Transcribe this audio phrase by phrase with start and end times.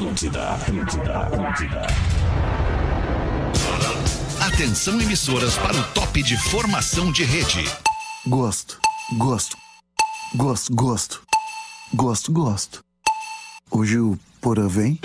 [0.00, 1.86] Atlântida, Atlântida, Atlântida.
[4.40, 7.70] Atenção emissoras para o top de formação de rede.
[8.26, 8.80] Gosto,
[9.18, 9.58] gosto,
[10.34, 11.22] gosto, gosto,
[11.92, 12.84] gosto, gosto.
[13.70, 14.98] Hoje o Porã vem?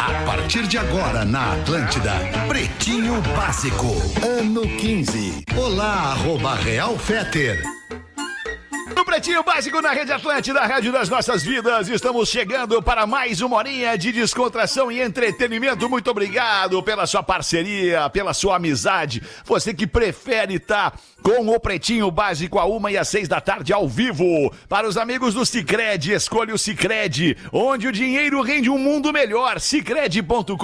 [0.00, 2.14] A partir de agora na Atlântida,
[2.48, 3.86] Pretinho Básico,
[4.26, 5.44] ano 15.
[5.56, 7.62] Olá, arroba Real Feter.
[9.18, 11.88] Pretinho Básico na Rede Atlântida, Rádio das Nossas Vidas.
[11.88, 15.88] Estamos chegando para mais uma horinha de descontração e entretenimento.
[15.90, 19.20] Muito obrigado pela sua parceria, pela sua amizade.
[19.44, 23.72] Você que prefere estar com o Pretinho Básico a uma e às seis da tarde
[23.72, 24.54] ao vivo.
[24.68, 29.58] Para os amigos do Cicred, escolha o Cicred, onde o dinheiro rende um mundo melhor.
[29.58, 30.54] Cicred.com.br.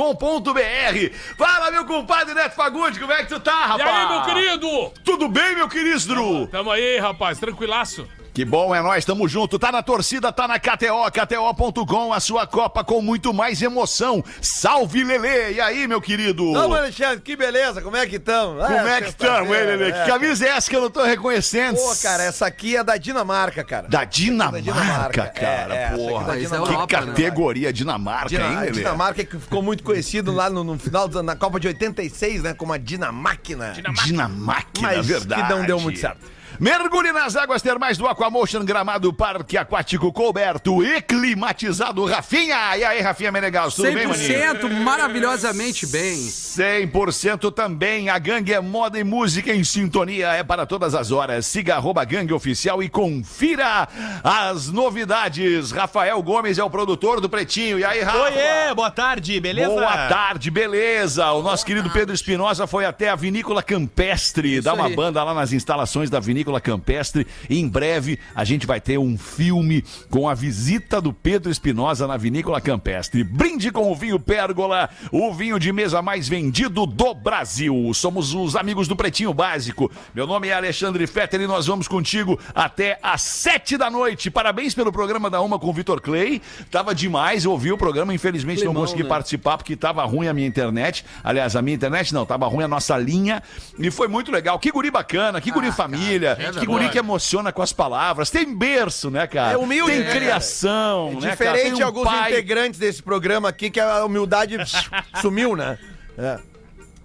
[1.36, 3.88] Fala, meu compadre Neto Fagundes, como é que tu tá, E rapaz?
[3.88, 4.92] aí, meu querido?
[5.04, 6.46] Tudo bem, meu querido?
[6.52, 8.06] Tamo aí, rapaz, tranquilaço.
[8.34, 9.60] Que bom, é nós, tamo junto.
[9.60, 14.24] Tá na torcida, tá na KTO, KTO.com, a sua Copa com muito mais emoção.
[14.42, 15.52] Salve, Lelê!
[15.52, 16.52] E aí, meu querido?
[16.52, 18.60] Vamos, Alexandre, que beleza, como é que estamos?
[18.66, 19.92] Como é que estamos, hein, Lelê?
[19.92, 21.76] Que camisa é essa que eu não tô reconhecendo?
[21.76, 23.86] Pô, cara, essa aqui é da Dinamarca, cara.
[23.86, 26.24] Da Dinamarca, Dinamarca, cara, é, é, essa aqui é porra.
[26.26, 28.72] da que Dinamarca, categoria Dinamarca, Dina- hein, a Lelê?
[28.72, 32.52] Dinamarca que ficou muito conhecido lá no, no final da na Copa de 86, né?
[32.52, 33.74] Como a Dinamáquina.
[34.04, 35.40] Dinamarca, Mas verdade.
[35.40, 36.34] que não deu muito certo.
[36.60, 42.04] Mergulhe nas águas termais do Aquamotion Gramado Parque Aquático coberto e climatizado.
[42.04, 42.76] Rafinha!
[42.76, 44.16] E aí, Rafinha Menegal, tudo bem, maninho?
[44.16, 46.16] 100% maravilhosamente bem.
[46.16, 48.08] 100% também.
[48.08, 50.28] A gangue é moda e música em sintonia.
[50.28, 51.44] É para todas as horas.
[51.46, 53.88] Siga arroba gangue oficial e confira
[54.22, 55.72] as novidades.
[55.72, 57.80] Rafael Gomes é o produtor do Pretinho.
[57.80, 58.18] E aí, Rafa?
[58.18, 59.70] Oiê, boa tarde, beleza?
[59.70, 61.32] Boa tarde, beleza.
[61.32, 64.94] O nosso querido Pedro Espinosa foi até a Vinícola Campestre, dar uma aí.
[64.94, 67.26] banda lá nas instalações da Vinícola Campestre.
[67.48, 72.06] E em breve a gente vai ter um filme com a visita do Pedro Espinosa
[72.06, 73.24] na Vinícola Campestre.
[73.24, 77.92] Brinde com o vinho Pérgola, o vinho de mesa mais vendido do Brasil.
[77.94, 79.90] Somos os amigos do Pretinho Básico.
[80.14, 84.30] Meu nome é Alexandre Fetter e nós vamos contigo até às sete da noite.
[84.30, 86.40] Parabéns pelo programa da Uma com o Vitor Clay.
[86.70, 89.08] Tava demais, eu ouvi o programa, infelizmente não Climão, consegui né?
[89.08, 91.04] participar porque tava ruim a minha internet.
[91.22, 93.42] Aliás, a minha internet não, tava ruim a nossa linha.
[93.78, 94.58] E foi muito legal.
[94.58, 98.30] Que guri bacana, que guri família, é que guri que emociona com as palavras.
[98.30, 99.54] Tem berço, né, cara?
[99.54, 101.30] É humilde, Tem né, criação, né, cara?
[101.30, 104.56] Diferente de um alguns pai, integrantes desse programa aqui, que a humildade
[105.20, 105.78] sumiu, né?
[106.18, 106.38] É.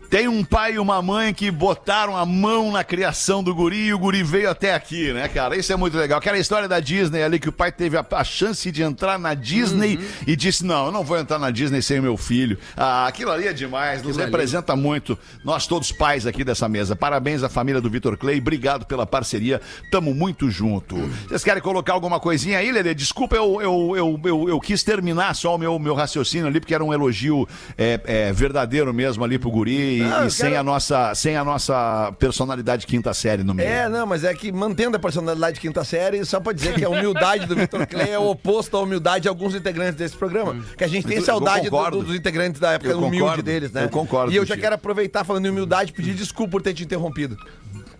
[0.09, 3.93] Tem um pai e uma mãe que botaram a mão na criação do guri e
[3.93, 5.55] o guri veio até aqui, né, cara?
[5.55, 6.17] Isso é muito legal.
[6.17, 9.33] Aquela história da Disney ali que o pai teve a, a chance de entrar na
[9.33, 10.03] Disney Uhum.
[10.27, 12.57] e disse: Não, eu não vou entrar na Disney sem o meu filho.
[12.75, 14.31] Ah, aquilo ali é demais, nos Aquilo ali.
[14.31, 15.17] representa muito.
[15.43, 16.95] Nós todos pais aqui dessa mesa.
[16.95, 19.61] Parabéns à família do Vitor Clay, obrigado pela parceria.
[19.91, 20.95] Tamo muito junto.
[21.27, 22.93] Vocês querem colocar alguma coisinha aí, Lelê?
[22.95, 26.73] Desculpa, eu, eu, eu, eu, eu quis terminar só o meu, meu raciocínio ali, porque
[26.73, 30.47] era um elogio é, é, verdadeiro mesmo ali pro guri e, Não, eu e sem,
[30.49, 33.67] quero- a nossa, sem a nossa personalidade quinta série no meio.
[33.69, 36.83] É, não, mas é que mantendo a personalidade de quinta série, só pra dizer que
[36.85, 40.55] a humildade do Vitor Clay é o oposto à humildade de alguns integrantes desse programa.
[40.77, 42.03] Que a gente tem Eu saudade do- concordo.
[42.03, 43.43] dos integrantes da época Eu humilde concordo.
[43.43, 43.85] deles, né?
[43.85, 46.73] Eu concordo E eu já quero aproveitar falando em humildade e pedir desculpa por ter
[46.73, 47.37] te interrompido.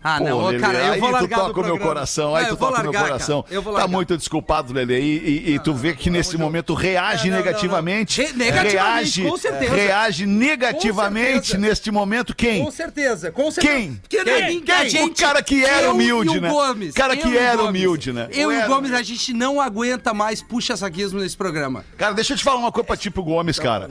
[0.01, 2.33] Ah, Pô, não, Lelê, cara, eu aí vou tu largar do toca o meu coração,
[2.35, 3.45] aí É, tu eu toca o meu coração.
[3.51, 4.99] eu Tá muito desculpado, Lelê.
[5.01, 5.17] E,
[5.49, 7.45] e- e tu vê que nesse momento reage Não, não, não, não.
[7.45, 8.21] negativamente.
[8.21, 8.77] Re- negativamente,
[9.21, 9.75] reage, com certeza.
[9.75, 11.57] reage negativamente certeza.
[11.57, 12.63] neste momento quem?
[12.63, 13.75] Com certeza, com certeza.
[13.77, 13.95] Quem?
[13.95, 14.33] Porque Quem?
[14.33, 14.89] a Quem?
[14.89, 16.49] gente- O cara que era eu humilde, o né?
[16.49, 17.69] Gomes, Cara eu que era Gomes.
[17.69, 18.27] humilde, né?
[18.31, 21.83] Eu O e o Gomes, a gente não aguenta mais puxa-saquismo nesse programa.
[21.97, 23.89] Cara, deixa eu te falar uma coisa pra ti pro Gomes, cara.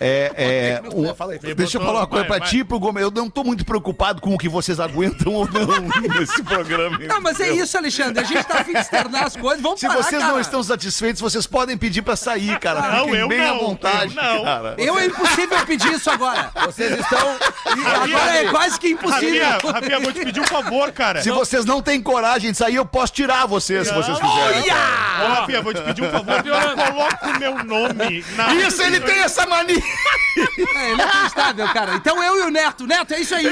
[0.00, 0.32] Não, é.
[0.36, 1.38] É, é, Não, um- fala aí.
[1.54, 2.48] deixa eu falar uma coisa Vai, pra vai.
[2.56, 3.02] ti, pro Gomes.
[3.02, 5.64] Eu não tô muito preocupado com o que vocês aguentam ou não
[6.18, 6.98] nesse programa.
[6.98, 8.20] Não, mas é isso, Alexandre.
[8.20, 9.62] A gente tá afim de externar as coisas.
[9.62, 10.32] Vamos Se parar, vocês cara.
[10.32, 12.80] não estão satisfeitos, vocês podem pedir pra sair, cara.
[12.82, 14.44] Não, Fiquem eu bem não, à vontade, eu não.
[14.44, 14.74] cara.
[14.78, 16.50] Eu é impossível pedir isso agora.
[16.64, 17.36] Vocês estão.
[18.02, 19.44] Agora é quase que impossível.
[19.72, 21.22] Rafinha, vou te pedir um favor, cara.
[21.22, 24.62] Se vocês não têm coragem de sair, eu posso tirar vocês, se vocês quiserem.
[24.70, 26.42] Ô, Rafinha, vou te pedir um favor.
[26.42, 28.54] Coloca o meu nome na...
[28.54, 29.82] Isso, ele tem essa mania.
[30.76, 31.94] É inacreditável, cara.
[31.94, 32.86] Então eu e o Neto.
[32.86, 33.46] Neto, é isso aí.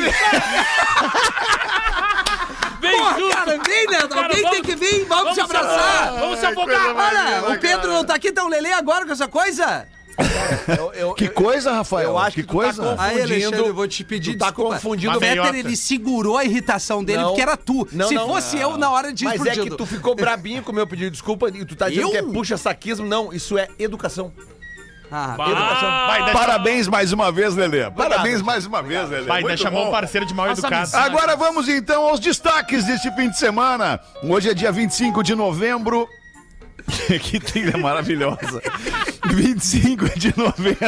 [2.81, 3.35] Vem Porra, junto.
[3.37, 4.09] cara, vem, Neto.
[4.09, 5.05] Cara, Alguém vamos- tem que vir.
[5.05, 6.13] Vamos, vamos se abraçar.
[6.15, 6.97] se- vamos se afogar.
[6.97, 9.87] Olha, o Pedro não tá aqui, então o Lelê agora com essa coisa.
[10.77, 12.11] Eu, eu, Que coisa, Rafael?
[12.11, 12.83] Eu acho que que tu coisa.
[12.97, 14.75] tá Aí, Alexandre, Confundindo- eu vou te pedir tu tá desculpa.
[14.75, 15.57] confundindo o Fetter, meiota.
[15.59, 17.29] ele segurou a irritação dele Não.
[17.29, 17.89] porque era tu.
[17.93, 18.27] Não, Se não.
[18.29, 21.07] fosse eu, na hora de Mas é que tu ficou brabinho com o meu pedido
[21.07, 22.11] de desculpa e tu tá dizendo Eu?
[22.11, 23.07] que é puxa-saquismo.
[23.07, 24.33] Não, isso é educação.
[25.15, 27.91] Ah, vai, Parabéns mais uma vez, Lelê.
[27.91, 29.27] Parabéns mais uma vez, Lelê.
[29.27, 29.85] vai, Muito deixa bom.
[29.85, 30.97] mão parceiro de mal educado.
[30.97, 34.01] Agora vamos então aos destaques deste fim de semana.
[34.23, 36.09] Hoje é dia 25 de novembro.
[37.23, 38.63] que trilha maravilhosa.
[39.29, 40.83] 25 de novembro.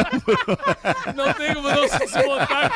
[1.15, 2.71] Não tem como não se desmontar.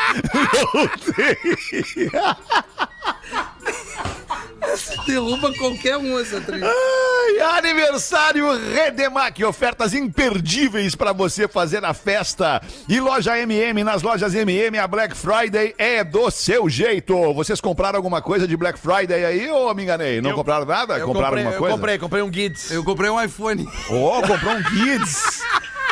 [5.05, 6.67] Derruba qualquer um essa trilha.
[6.67, 12.61] Ai, aniversário Redemac, ofertas imperdíveis para você fazer a festa.
[12.87, 17.33] E loja MM, nas lojas MM, a Black Friday é do seu jeito.
[17.33, 20.21] Vocês compraram alguma coisa de Black Friday aí ou me enganei?
[20.21, 20.97] Não compraram nada?
[20.97, 21.75] Eu compraram comprei, alguma eu coisa?
[21.75, 22.71] comprei, comprei um Guides.
[22.71, 23.67] Eu comprei um iPhone.
[23.89, 25.41] Ô, comprou um Kids.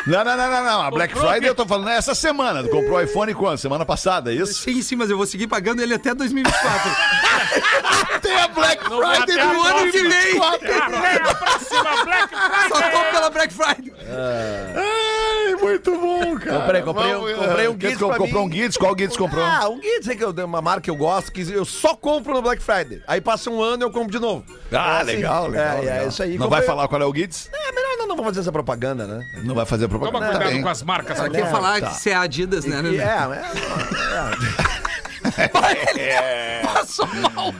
[0.08, 0.82] Não, não, não, não, não.
[0.82, 2.62] A Black Comprou Friday eu tô falando é essa semana.
[2.62, 3.58] Tu comprou o iPhone quando?
[3.58, 4.54] Semana passada, é isso?
[4.54, 6.90] Sim, sim, mas eu vou seguir pagando ele até 2024.
[8.22, 9.90] Tem a Black Friday do ano próxima.
[9.92, 10.42] que vem.
[10.42, 12.34] Até a próxima Black
[12.68, 12.90] Só Friday.
[12.92, 13.92] tô pela Black Friday.
[13.92, 14.97] Muito
[16.24, 16.60] bom, cara.
[16.60, 18.36] Comprei, comprei um- Vamos, comprei um eh, Guides Comprou mim.
[18.36, 18.76] um Guides?
[18.76, 19.44] Qual Guides comprou?
[19.44, 21.94] Ah, um Guides aí que eu dei uma marca que eu gosto, que eu só
[21.94, 23.02] compro no Black Friday.
[23.06, 24.44] Aí passa um ano e eu compro de novo.
[24.72, 25.06] Ah, É assim.
[25.12, 25.66] legal, legal.
[25.66, 26.08] É, é legal.
[26.08, 26.30] isso aí.
[26.36, 27.50] Não Comprei- vai falar qual é o Guides?
[27.52, 29.20] É melhor não, não vou fazer essa propaganda, né?
[29.44, 30.26] Não vai fazer Toma propaganda.
[30.32, 30.62] Tá cuidado bem.
[30.62, 31.18] com as marcas.
[31.18, 31.88] Só quer É, falar tá.
[31.88, 32.78] que você é Adidas, né?
[32.78, 32.96] E- né?
[33.04, 34.87] é, é.
[36.62, 37.54] Passou mal.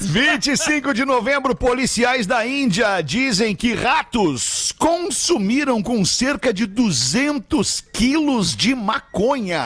[0.00, 8.56] 25 de novembro, policiais da Índia dizem que ratos consumiram com cerca de 200 quilos
[8.56, 9.62] de maconha.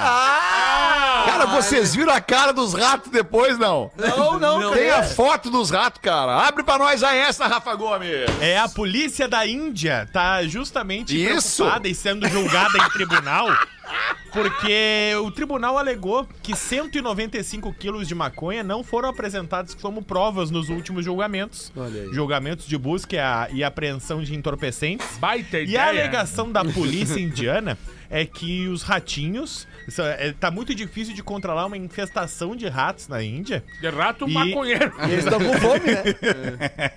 [1.24, 3.90] cara, vocês viram a cara dos ratos depois, não?
[3.96, 5.06] Não, não, Tem a cara.
[5.06, 6.46] foto dos ratos, cara.
[6.46, 8.10] Abre pra nós aí essa, Rafa Gomes.
[8.40, 11.56] É, a polícia da Índia tá justamente Isso.
[11.62, 13.48] preocupada e sendo julgada em tribunal
[14.32, 20.68] porque o tribunal alegou que 195 quilos de maconha não foram apresentados como provas nos
[20.68, 21.72] últimos julgamentos.
[21.76, 22.12] Olha aí.
[22.12, 23.16] Julgamentos de busca
[23.50, 25.16] e e apreensão de entorpecentes.
[25.18, 25.82] Baita E ideia.
[25.84, 27.78] a alegação da polícia indiana
[28.10, 29.66] é que os ratinhos.
[29.88, 33.62] isso é- tá muito difícil de controlar uma infestação de ratos na Índia.
[33.80, 34.92] De rato E- maconheiro.
[35.08, 36.04] E eles estão com fome, né?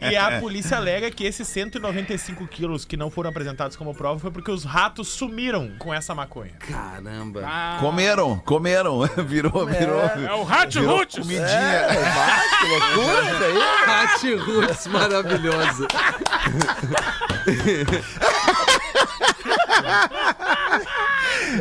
[0.11, 4.31] E a polícia alega que esses 195 quilos que não foram apresentados como prova foi
[4.31, 6.53] porque os ratos sumiram com essa maconha.
[6.59, 7.43] Caramba.
[7.79, 9.01] Comeram, comeram.
[9.27, 9.99] Virou, virou.
[10.01, 11.19] É o Rato virou Roots.
[11.19, 11.41] comidinha.
[11.45, 11.87] É,
[12.59, 14.35] que loucura isso aí.
[14.37, 15.87] Roots, maravilhoso.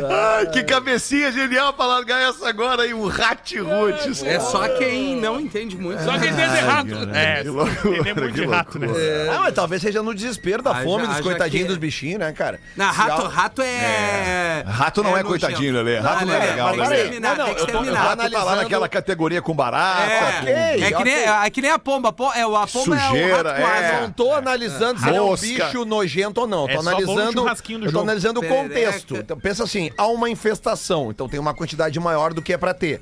[0.09, 4.23] Ai, que cabecinha genial pra largar essa agora aí, um rat roots.
[4.23, 6.03] É só quem não entende muito.
[6.03, 6.89] Só quem tem de rato.
[7.13, 8.87] É, loucura, tem muito de rato, né?
[9.31, 12.59] Ah, mas talvez seja no desespero da Haja- fome dos coitadinhos dos bichinhos, né, cara?
[12.75, 14.63] Não, rato, rato é...
[14.65, 15.99] Rato não é, coitadinho, Lelê.
[15.99, 17.19] Rato não é legal, Lelê.
[17.19, 20.47] Não, tem que eu tô- Rato tá lá naquela categoria com barata.
[20.49, 21.25] É, é, que nem, ok.
[21.45, 22.11] é que nem a pomba.
[22.11, 23.61] po- É, a pomba Sujeira, é
[23.97, 24.01] é.
[24.01, 26.67] não tô analisando se ele é um bicho nojento ou não.
[26.69, 27.45] É tô analisando.
[27.81, 29.15] Eu tô analisando o contexto.
[29.17, 32.73] Então pensa assim: há uma infestação, então tem uma quantidade maior do que é pra
[32.73, 33.01] ter.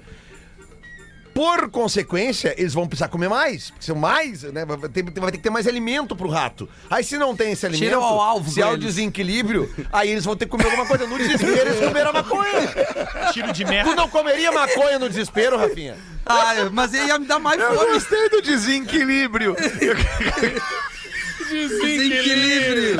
[1.34, 3.70] Por consequência, eles vão precisar comer mais.
[3.70, 4.64] Porque são mais, né?
[4.64, 6.70] Vai ter, vai ter que ter mais alimento pro rato.
[6.90, 10.34] Aí se não tem esse alimento, ao alvo se há o desequilíbrio, aí eles vão
[10.38, 11.06] ter que comer alguma coisa.
[11.06, 12.74] No desespero, eles comeram a maconha.
[13.34, 13.96] Tiro de Tu merda.
[13.96, 15.98] não comeria maconha no desespero, Rafinha?
[16.26, 17.92] Ah, mas ia me dar mais Eu fome.
[17.92, 19.58] gostei do desequilíbrio.
[21.52, 22.98] Desequilíbrio.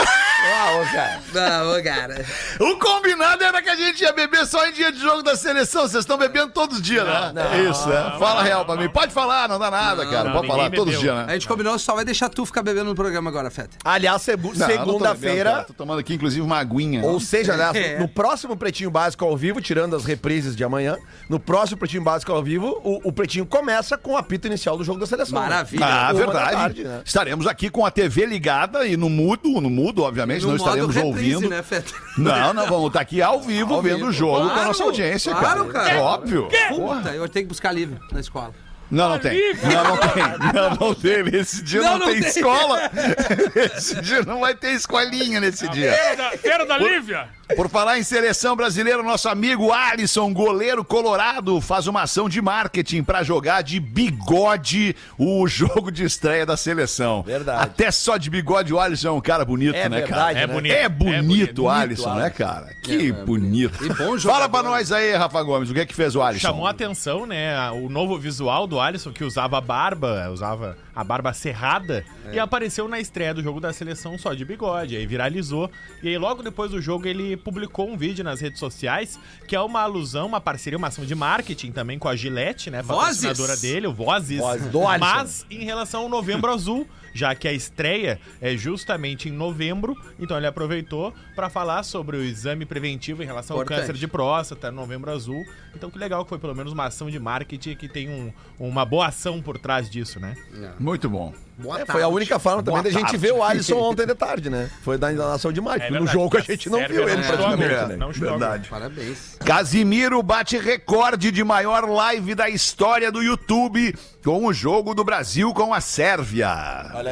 [0.82, 1.22] Ô, cara.
[1.34, 2.26] Não, ô, cara.
[2.60, 5.84] o combinado era que a gente ia beber só em dia de jogo da seleção.
[5.84, 7.34] Vocês estão bebendo todos os dias, né?
[7.70, 8.16] Isso, né?
[8.20, 8.90] Fala real pra mim.
[8.90, 10.26] Pode falar, não dá nada, cara.
[10.26, 11.34] não, Pode falar todos os dias, A né?
[11.34, 13.78] gente combinou, só vai deixar tu ficar bebendo no programa agora, Feta.
[13.84, 15.64] Aliás, segu- Não, eu não tô segunda-feira.
[15.68, 17.04] Tô tomando aqui, inclusive, uma aguinha.
[17.04, 18.00] Ou seja, aliás, É.
[18.00, 20.98] no próximo Pretinho Básico ao vivo, tirando as reprises de amanhã,
[21.30, 24.84] no próximo Pretinho Básico ao vivo, o, o Pretinho começa com o apito inicial do
[24.84, 25.40] jogo da seleção.
[25.42, 25.48] né?
[25.50, 25.86] Maravilha.
[25.86, 26.52] Ah, verdade.
[26.56, 27.02] tarde, né?
[27.06, 30.96] Estaremos aqui com a TV ligada e no mudo, no mudo, obviamente, No não estaremos
[30.96, 31.50] reprise, ouvindo.
[31.50, 31.94] né, Feta?
[32.18, 35.34] Não, não, vamos estar aqui ao vivo vendo o jogo com a Claro, nossa audiência,
[35.36, 35.86] claro, cara.
[35.86, 35.98] cara.
[35.98, 36.48] É óbvio.
[36.70, 36.98] Porra.
[37.02, 38.54] Puta, eu tenho que buscar livro na escola.
[38.92, 39.34] Não, não tem.
[39.64, 40.24] Não, não tem.
[40.54, 41.24] Não, não tem.
[41.24, 42.30] Nesse dia não, Não, não tem, tem.
[42.30, 42.80] escola.
[43.76, 45.92] Esse dia não vai ter escolinha nesse dia.
[45.92, 47.28] Feira da, Feira da Lívia.
[47.56, 53.04] Por falar em seleção brasileira, nosso amigo Alisson, goleiro colorado, faz uma ação de marketing
[53.04, 57.22] pra jogar de bigode o jogo de estreia da seleção.
[57.22, 57.64] Verdade.
[57.64, 60.34] Até só de bigode o Alisson é um cara bonito, É né, verdade, cara?
[60.34, 60.42] né?
[60.42, 60.74] É bonito.
[60.74, 61.64] É bonito, É bonito.
[61.64, 62.74] o Alisson, né, cara?
[62.82, 63.84] Que bonito.
[63.86, 66.48] E bom Fala pra nós aí, Rafa Gomes, o que é que fez o Alisson?
[66.48, 67.70] Chamou a atenção, né?
[67.72, 73.00] O novo visual do Alisson, que usava barba, usava a barba cerrada, e apareceu na
[73.00, 74.96] estreia do jogo da seleção só de bigode.
[74.96, 75.70] Aí viralizou.
[76.02, 79.62] E aí, logo depois do jogo, ele publicou um vídeo nas redes sociais, que é
[79.62, 82.82] uma alusão, uma parceria, uma ação de marketing também com a Gillette, né?
[82.82, 83.62] Vozes.
[83.62, 84.40] Dele, o Vozes.
[84.40, 84.82] Vozes, do.
[84.82, 90.36] Mas em relação ao Novembro Azul, já que a estreia é justamente em novembro, então
[90.36, 93.80] ele aproveitou para falar sobre o exame preventivo em relação Importante.
[93.80, 95.46] ao câncer de próstata, Novembro Azul.
[95.74, 98.68] Então que legal que foi pelo menos uma ação de marketing que tem um, um,
[98.68, 100.36] uma boa ação por trás disso, né?
[100.80, 101.34] Muito bom.
[101.58, 103.18] Boa É, foi a única forma também da gente tarde.
[103.18, 104.70] ver o Alisson ontem de tarde, né?
[104.84, 105.88] Foi da enganação de imagem.
[105.88, 107.96] É no jogo a gente não viu ele Não praticamente, né?
[107.98, 108.12] não.
[108.12, 108.70] Verdade.
[108.70, 109.38] Parabéns.
[109.44, 115.54] Casimiro bate recorde de maior live da história do YouTube com o jogo do Brasil
[115.54, 116.48] com a Sérvia.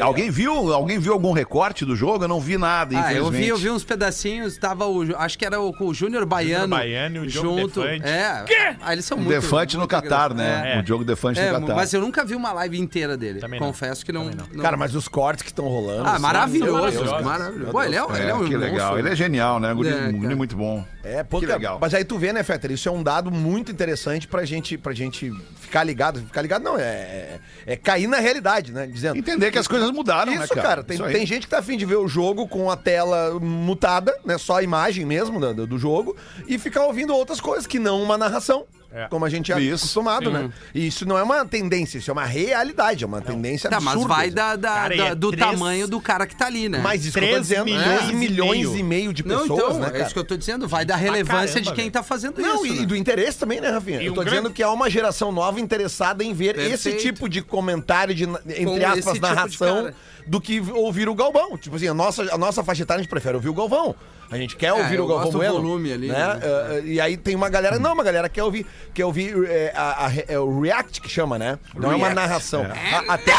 [0.01, 0.73] Alguém viu?
[0.73, 2.23] Alguém viu algum recorte do jogo?
[2.23, 3.47] Eu não vi nada, Ah, eu vi, infelizmente.
[3.49, 5.15] eu vi uns pedacinhos, tava o.
[5.17, 6.75] Acho que era o, o Júnior Baiano.
[6.75, 7.81] Baiano e o junto.
[7.81, 8.05] Defante.
[8.07, 8.75] É.
[8.81, 9.29] Ah, eles são O muito.
[9.39, 10.37] Defante no muito Catar, engraçados.
[10.37, 10.75] né?
[10.77, 10.81] É.
[10.81, 11.75] O jogo Defante É, no Catar.
[11.75, 13.39] mas eu nunca vi uma live inteira dele.
[13.39, 13.67] Também não.
[13.67, 14.32] Confesso que não.
[14.35, 16.03] Não- Cara, mas os cortes que estão rolando.
[16.07, 16.73] Ah, são maravilhoso.
[16.73, 17.21] maravilhosos.
[17.25, 17.71] Maravilhoso.
[17.71, 18.79] Pô, ele é, ele é um que legal.
[18.79, 18.99] monstro.
[18.99, 19.73] Ele é genial, né?
[19.73, 20.35] Guri, É, cara.
[20.35, 20.83] muito bom.
[21.03, 21.77] É, pô, Que cara, legal.
[21.81, 22.71] Mas aí tu vê, né, Fetter?
[22.71, 26.21] Isso é um dado muito interessante pra gente, pra gente ficar ligado.
[26.21, 28.87] Ficar ligado não, é, é, é cair na realidade, né?
[28.87, 29.17] Dizendo.
[29.17, 30.61] Entender que as coisas mudaram, Isso, né, cara.
[30.61, 30.83] cara?
[30.83, 31.13] Tem, Isso aí.
[31.13, 34.37] tem gente que tá afim de ver o jogo com a tela mutada, né?
[34.37, 36.15] Só a imagem mesmo do, do- do jogo,
[36.47, 38.65] e ficar ouvindo outras coisas que não uma narração.
[38.95, 39.07] É.
[39.07, 40.51] Como a gente é Isso, acostumado, né?
[40.73, 43.99] E isso não é uma tendência, isso é uma realidade, é uma tendência Tá, absurda.
[44.07, 46.69] mas vai da, da- Cara, da- é do três- tamanho do cara que tá ali,
[46.69, 46.79] né?
[46.83, 48.77] Mas isso que eu tô Três dizendo, milhões 3 e milhões meio.
[48.77, 50.03] e meio de Não, pessoas, então, né, é cara?
[50.03, 50.67] isso que eu tô dizendo.
[50.67, 51.91] Vai da relevância caramba, de quem velho.
[51.91, 52.75] tá fazendo Não, isso.
[52.75, 52.85] e né?
[52.85, 53.99] do interesse também, né, Rafinha?
[54.01, 56.89] E Eu um tô grande- dizendo que há uma geração nova interessada em ver esse
[56.91, 57.01] Perfeito.
[57.01, 59.95] tipo de comentário, de, entre Com esse aspas, tipo narração, cara.
[60.27, 61.57] do que ouvir o Galvão.
[61.57, 63.95] Tipo assim, a nossa, a nossa faixa etária a gente prefere ouvir o Galvão.
[64.33, 66.15] A gente quer ouvir É, o Galvão Bueno, volume ali, Né?
[66.17, 66.39] né?
[66.43, 67.77] Eh, e aí tem uma galera.
[67.77, 71.37] Não, uma galera quer ouvir, quer ouvir é, a- a- é o React que chama,
[71.37, 71.59] né?
[71.75, 72.63] Não é uma React, narração.
[72.65, 72.95] É.
[72.95, 73.31] A- até,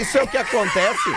[0.00, 1.10] isso é o que acontece.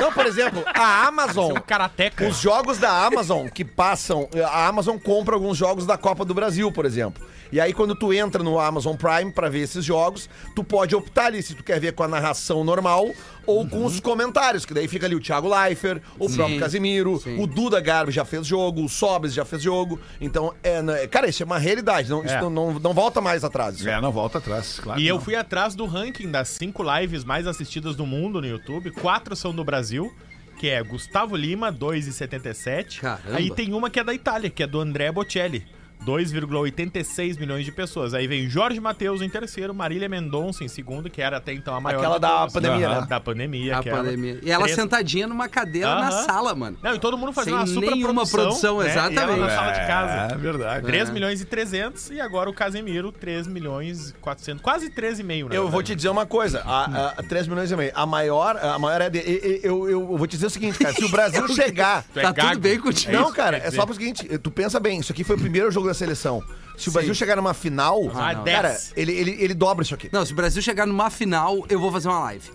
[0.00, 1.52] Não, por exemplo, a Amazon.
[1.52, 2.26] Um karateca.
[2.26, 4.28] Os jogos da Amazon que passam.
[4.50, 7.22] A Amazon compra alguns jogos da Copa do Brasil, por exemplo.
[7.52, 11.26] E aí, quando tu entra no Amazon Prime pra ver esses jogos, tu pode optar
[11.26, 13.08] ali se tu quer ver com a narração normal
[13.44, 17.18] ou com os comentários, que daí fica ali o Thiago Leifert, o Sim, próprio Casimiro,
[17.18, 17.42] sim.
[17.42, 19.98] o Duda Garbi já fez jogo, o Sobres já fez jogo.
[20.20, 22.08] Então, é, né, cara, isso é uma realidade.
[22.08, 22.40] Não, isso É.
[22.40, 23.76] não, não, não volta mais atrás.
[23.80, 23.88] isso.
[23.88, 25.00] É, não volta atrás, claro.
[25.00, 25.22] E eu não.
[25.22, 27.59] fui atrás do ranking das cinco lives mais assistidas
[27.96, 28.90] do mundo no YouTube.
[28.90, 30.14] Quatro são do Brasil,
[30.58, 33.00] que é Gustavo Lima, 2,77.
[33.00, 33.36] Caramba.
[33.36, 35.66] Aí tem uma que é da Itália, que é do André Bocelli.
[36.04, 38.14] 2,86 milhões de pessoas.
[38.14, 41.80] Aí vem Jorge Matheus em terceiro, Marília Mendonça em segundo, que era até então a
[41.80, 41.98] maior.
[41.98, 43.00] Aquela da pandemia, Aham.
[43.02, 43.06] né?
[43.08, 43.78] Da pandemia.
[43.78, 44.38] A pandemia.
[44.42, 46.24] E ela Três- sentadinha numa cadeira na Aham.
[46.24, 46.78] sala, mano.
[46.82, 48.86] Não, e todo mundo fazendo Sem uma super nenhuma produção, né?
[48.86, 49.40] E ela exatamente.
[49.40, 50.34] na sala de casa.
[50.34, 50.86] É verdade.
[50.86, 51.12] 3 É.
[51.12, 55.56] milhões e 300 e agora o Casemiro 3 milhões e 400, quase 13,5, né?
[55.56, 57.92] Eu vou te dizer uma coisa, a, a, 3 milhões e meio.
[57.94, 59.18] A maior, a maior é de,
[59.62, 62.32] eu, eu, eu vou te dizer o seguinte, cara, se o Brasil chegar é Tá
[62.32, 62.48] gago.
[62.50, 63.12] tudo bem contigo.
[63.14, 65.70] É Não, cara, é só pro seguinte, tu pensa bem, isso aqui foi o primeiro
[65.70, 66.42] jogo da seleção.
[66.76, 68.44] Se o Brasil chegar numa final, Ah, não.
[68.44, 68.92] cara, Dez.
[68.96, 70.08] ele, ele, ele dobra isso aqui.
[70.12, 72.50] Não, se o Brasil chegar numa final, eu vou fazer uma live.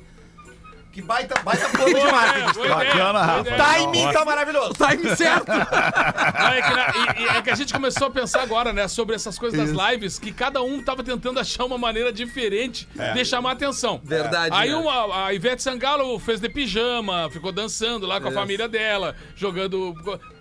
[0.91, 2.69] Que baita, baita plano de marketing.
[2.69, 3.41] Bacana, Rafa.
[3.53, 4.73] O timing tá maravilhoso.
[4.79, 5.49] Time certo!
[5.49, 8.87] Não, é, que, na- e- e é que a gente começou a pensar agora, né,
[8.87, 13.25] sobre essas coisas das lives, que cada um tava tentando achar uma maneira diferente de
[13.25, 13.99] chamar a atenção.
[14.05, 14.75] Verdade, Aí né?
[14.77, 18.39] uma- a Ivete Sangalo fez de pijama, ficou dançando lá com a Isso.
[18.39, 19.93] família dela, jogando.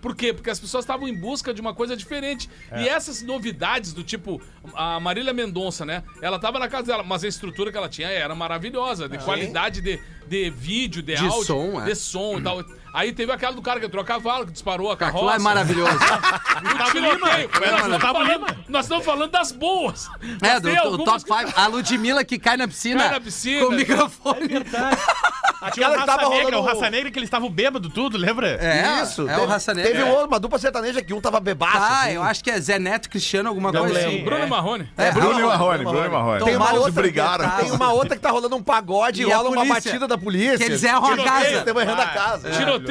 [0.05, 0.35] Por quê?
[0.35, 2.47] Porque as pessoas estavam em busca de uma coisa diferente.
[2.77, 4.39] E essas novidades do tipo,
[4.75, 6.03] a Marília Mendonça, né?
[6.21, 9.81] Ela tava na casa dela, mas a estrutura que ela tinha era maravilhosa, de qualidade
[9.81, 11.85] de, de vídeo, de, De áudio, som, é.
[11.87, 12.63] de som e tal.
[12.95, 15.25] Aí teve aquela do cara que entrou a cavalo, que disparou a carroça.
[15.27, 15.99] Aquilo é maravilhoso.
[16.65, 17.51] No tiroteio.
[17.61, 20.09] Nós, estamos falando, nós estamos falando das boas.
[20.41, 21.53] É, do, do top que- 5.
[21.61, 23.03] A Ludmilla que cai na piscina.
[23.03, 23.61] Cai na piscina.
[23.67, 24.49] Com o microfone.
[24.49, 27.93] Tinha o Aquela que Raça tava Negra, o rolando- Raça Negra que eles estavam bêbados
[27.93, 28.49] tudo, lembra?
[28.61, 29.29] É, Isso.
[29.29, 29.91] é teve, o Raça Negra.
[29.93, 31.77] Teve outro, uma dupla sertaneja que um tava bebaço.
[31.79, 32.13] Ah, assim.
[32.13, 34.25] eu acho que é Zé Neto Cristiano, alguma Não coisa assim.
[34.25, 34.47] Bruno É.
[34.47, 34.89] Marrone.
[34.97, 36.45] É, Bruno e ah, Marrone, Bruno e Marrone.
[36.45, 37.51] Tem uma outra, brigaram.
[37.51, 40.59] Tem uma outra que tá rolando um pagode e, rola uma batida da polícia.
[40.59, 41.63] Que eles erram a casa.
[41.63, 42.51] Tem errando a Ah, casa.
[42.51, 42.84] Tiroteio.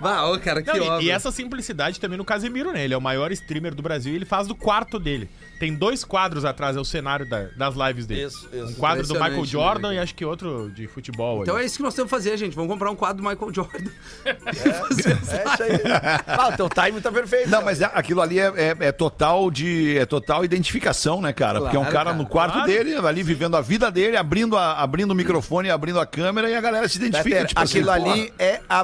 [0.00, 1.06] Ah, ô, cara, que Não, e- óbvio.
[1.06, 2.84] e, essa simplicidade também no Casemiro, né?
[2.84, 5.28] Ele é o maior streamer do Brasil e ele faz do quarto dele.
[5.60, 8.24] Tem dois quadros atrás, é o cenário da- das lives dele.
[8.24, 8.66] Isso, isso.
[8.66, 11.42] Um quadro do Michael Jordan né, e acho que outro de futebol.
[11.42, 11.62] Então ali.
[11.64, 12.54] é isso que nós temos que fazer, gente.
[12.56, 13.78] Vamos comprar um quadro do Michael Jordan.
[14.24, 15.80] É isso aí.
[16.26, 17.48] Ah, o teu timing tá perfeito.
[17.48, 21.60] Não, mas é- aquilo ali é, é- é total de é total identificação, né, cara?
[21.60, 22.16] Porque é um Claro, cara, cara.
[22.16, 22.66] no quarto Claro.
[22.68, 26.54] dele, ali vivendo a vida dele, abrindo, a- abrindo o microfone, abrindo a câmera e
[26.54, 27.22] a galera se identifica.
[27.30, 28.34] Peter, tipo aquilo assim, ali porra.
[28.38, 28.82] é a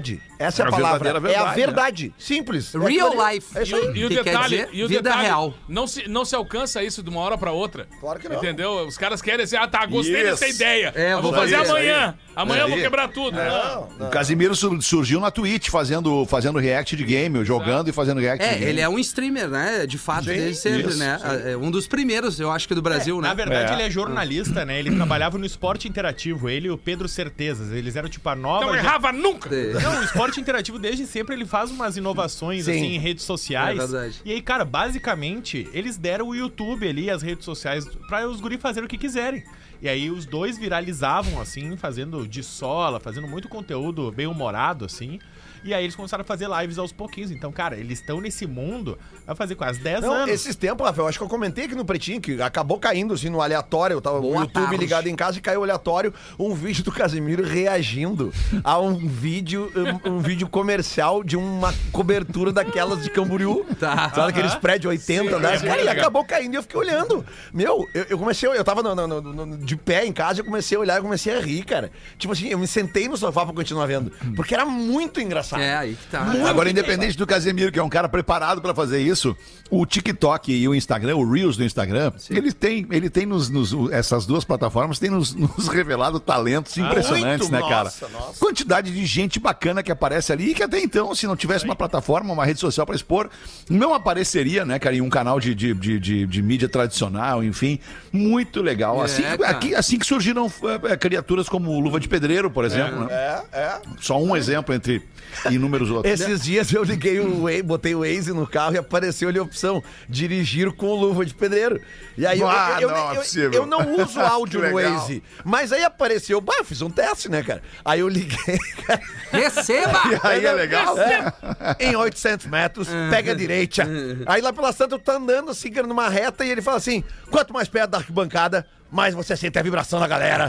[0.00, 0.29] verdade.
[0.40, 0.98] Essa é É a a palavra.
[1.12, 2.14] verdadeira é a verdade, verdade.
[2.18, 2.74] Simples.
[2.74, 3.34] É Real ali.
[3.36, 3.58] life.
[3.58, 3.86] É isso E aí.
[3.88, 5.54] o, e o Que quer detalhe, dizer e o vida detalhe real.
[5.68, 7.86] Não, se, não se alcança isso de uma hora pra outra.
[8.00, 8.36] Claro que não.
[8.36, 8.86] Entendeu?
[8.86, 10.30] Os caras querem dizer, ah, tá, gostei Isso.
[10.30, 10.92] dessa ideia.
[10.96, 12.14] É, Eu vou fazer fazer amanhã.
[12.34, 12.82] Amanhã eu vou aí.
[12.82, 13.36] quebrar tudo.
[13.36, 13.88] Não.
[13.98, 18.18] Não, O Casimiro sur- surgiu na Twitch fazendo, fazendo react de game, jogando e fazendo
[18.20, 18.70] react de É, game.
[18.70, 19.86] ele é um streamer, né?
[19.86, 21.18] De fato, Sim, desde sempre, isso, né?
[21.46, 23.28] É um dos primeiros, eu acho que do Brasil, né?
[23.28, 23.74] Na verdade, É.
[23.74, 24.78] ele é jornalista, né?
[24.78, 26.48] Ele trabalhava no esporte interativo.
[26.48, 27.72] Ele e o Pedro Certezas.
[27.72, 28.64] Eles eram tipo a nova.
[28.64, 29.54] Não errava nunca.
[29.54, 29.72] É.
[29.80, 32.70] Não, o esporte esporte interativo, desde sempre, ele faz umas inovações, Sim.
[32.72, 33.78] assim, em redes sociais.
[33.78, 34.22] É verdade.
[34.24, 38.56] E aí, cara, basicamente, eles deram o YouTube ali, as redes sociais, pra os guri
[38.56, 39.44] fazerem o que quiserem.
[39.82, 45.18] E aí os dois viralizavam, assim, fazendo de sola, fazendo muito conteúdo bem humorado, assim.
[45.64, 47.30] E aí eles começaram a fazer lives aos pouquinhos.
[47.30, 50.30] Então, cara, eles estão nesse mundo vai fazer quase 10 Não, anos.
[50.34, 53.40] esses tempos, Rafael, acho que eu comentei aqui no Pretinho que acabou caindo assim no
[53.40, 53.94] aleatório.
[53.94, 54.76] Eu tava o Boa YouTube tarde.
[54.76, 58.32] ligado em casa e caiu aleatório um vídeo do Casimiro reagindo
[58.64, 59.70] a um vídeo,
[60.06, 63.64] um, um vídeo comercial de uma cobertura daquelas de Camboriú.
[63.78, 64.10] Tá.
[64.14, 65.48] Sabe aqueles prédios 80, né?
[65.48, 67.24] é muito Cara, e acabou caindo e eu fiquei olhando.
[67.52, 70.40] Meu, eu, eu comecei, a- eu tava no- no- no- no- de pé em casa,
[70.40, 71.90] eu comecei a olhar e comecei a rir, cara.
[72.18, 74.10] Tipo assim, eu me sentei no sofá pra continuar vendo.
[74.34, 75.49] Porque era muito engraçado.
[75.58, 76.20] É, aí que tá.
[76.48, 79.36] Agora, independente do Casemiro, que é um cara preparado pra fazer isso,
[79.70, 83.74] o TikTok e o Instagram, o Reels do Instagram, ele tem, ele tem nos, nos-
[83.92, 87.84] essas duas plataformas, tem nos, nos revelado talentos impressionantes, Muito, né, cara?
[87.84, 88.38] nossa, nossa.
[88.38, 91.76] Quantidade de gente bacana que aparece ali e que até então, se não tivesse uma
[91.76, 93.28] plataforma, uma rede social pra expor,
[93.68, 97.78] não apareceria, né, cara, em um canal de, de, de, de- de mídia tradicional, enfim.
[98.12, 99.00] Muito legal.
[99.00, 100.50] É, assim, aqui, assim que surgiram
[100.86, 103.12] é, é, criaturas como o Luva de Pedreiro, por exemplo, né?
[103.12, 103.80] É, é.
[104.00, 105.02] Só um exemplo entre
[105.50, 106.20] inúmeros outros.
[106.20, 109.42] Esses dias eu liguei o Waze, botei o Waze no carro e apareceu ali a
[109.42, 111.80] opção dirigir com luva de pedreiro.
[112.18, 113.52] E aí eu- Ah, eu, eu, não, é eu- possível.
[113.52, 114.74] eu não uso áudio no.
[114.74, 115.22] Waze.
[115.44, 117.62] Mas aí apareceu, bah, eu fiz um teste, né, cara?
[117.84, 119.00] Aí eu liguei, cara,
[119.32, 120.00] Receba!
[120.22, 120.96] Aí é legal.
[120.98, 121.32] é,
[121.78, 123.86] em 800 metros, pega a direita.
[124.26, 127.02] Aí lá pela Santa eu tô andando assim, cara, numa reta e ele fala assim,
[127.30, 130.48] quanto mais perto da arquibancada, mais você sente a vibração da galera.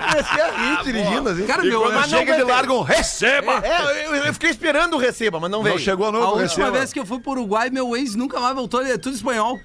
[0.00, 1.46] Eu comecei a rir dirigindo assim.
[1.46, 3.60] Cara, meu, quando mas não chega, ele larga um receba.
[3.64, 5.74] É, eu, eu fiquei esperando o receba, mas não veio.
[5.76, 6.70] Não chegou A última receba.
[6.70, 9.58] vez que eu fui pro Uruguai, meu ex nunca mais voltou, ele é tudo espanhol.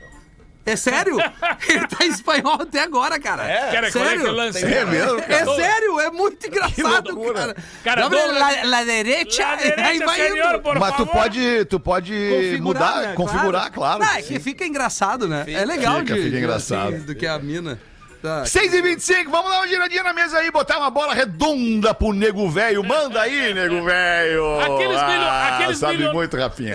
[0.67, 1.17] É sério?
[1.69, 3.43] Ele tá em espanhol até agora, cara.
[3.71, 4.31] Cara, qual é que sério?
[4.31, 4.65] lance?
[4.65, 7.55] É mesmo, É sério, é muito engraçado, cara.
[7.83, 10.59] Cara, dou- la, la derecha, La derecha, aí vai senhor, indo.
[10.63, 13.13] por Mas tu pode, tu pode mudar, né?
[13.13, 13.99] configurar, claro.
[14.03, 15.45] Não, é que fica engraçado, né?
[15.47, 16.95] é legal Fica, de, fica de- engraçado.
[16.95, 17.79] assim, do que a mina.
[18.25, 18.43] Tá.
[18.45, 22.11] 6 e 25 vamos dar uma giradinha na mesa aí, botar uma bola redonda pro
[22.11, 22.83] nego velho.
[22.83, 24.59] Manda aí, nego velho.
[24.61, 26.73] Aqueles milho- aqueles sabe milho- muito, Rafinha.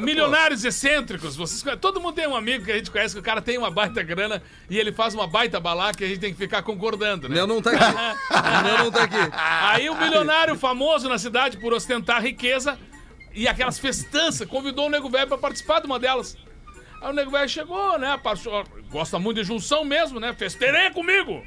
[0.00, 3.42] Milionários excêntricos, vocês todo mundo tem um amigo que a gente conhece que o cara
[3.42, 6.38] tem uma baita grana e ele faz uma baita balá que a gente tem que
[6.38, 7.34] ficar concordando, né?
[7.34, 7.84] Meu não tá aqui.
[8.64, 9.16] Meu não tá aqui.
[9.32, 12.78] Aí o milionário famoso na cidade por ostentar riqueza
[13.34, 16.36] e aquelas festanças convidou o nego velho pra participar de uma delas.
[17.00, 18.18] Aí o nego velho chegou, né?
[18.22, 20.34] Passou, gosta muito de junção mesmo, né?
[20.34, 21.44] Festerê comigo!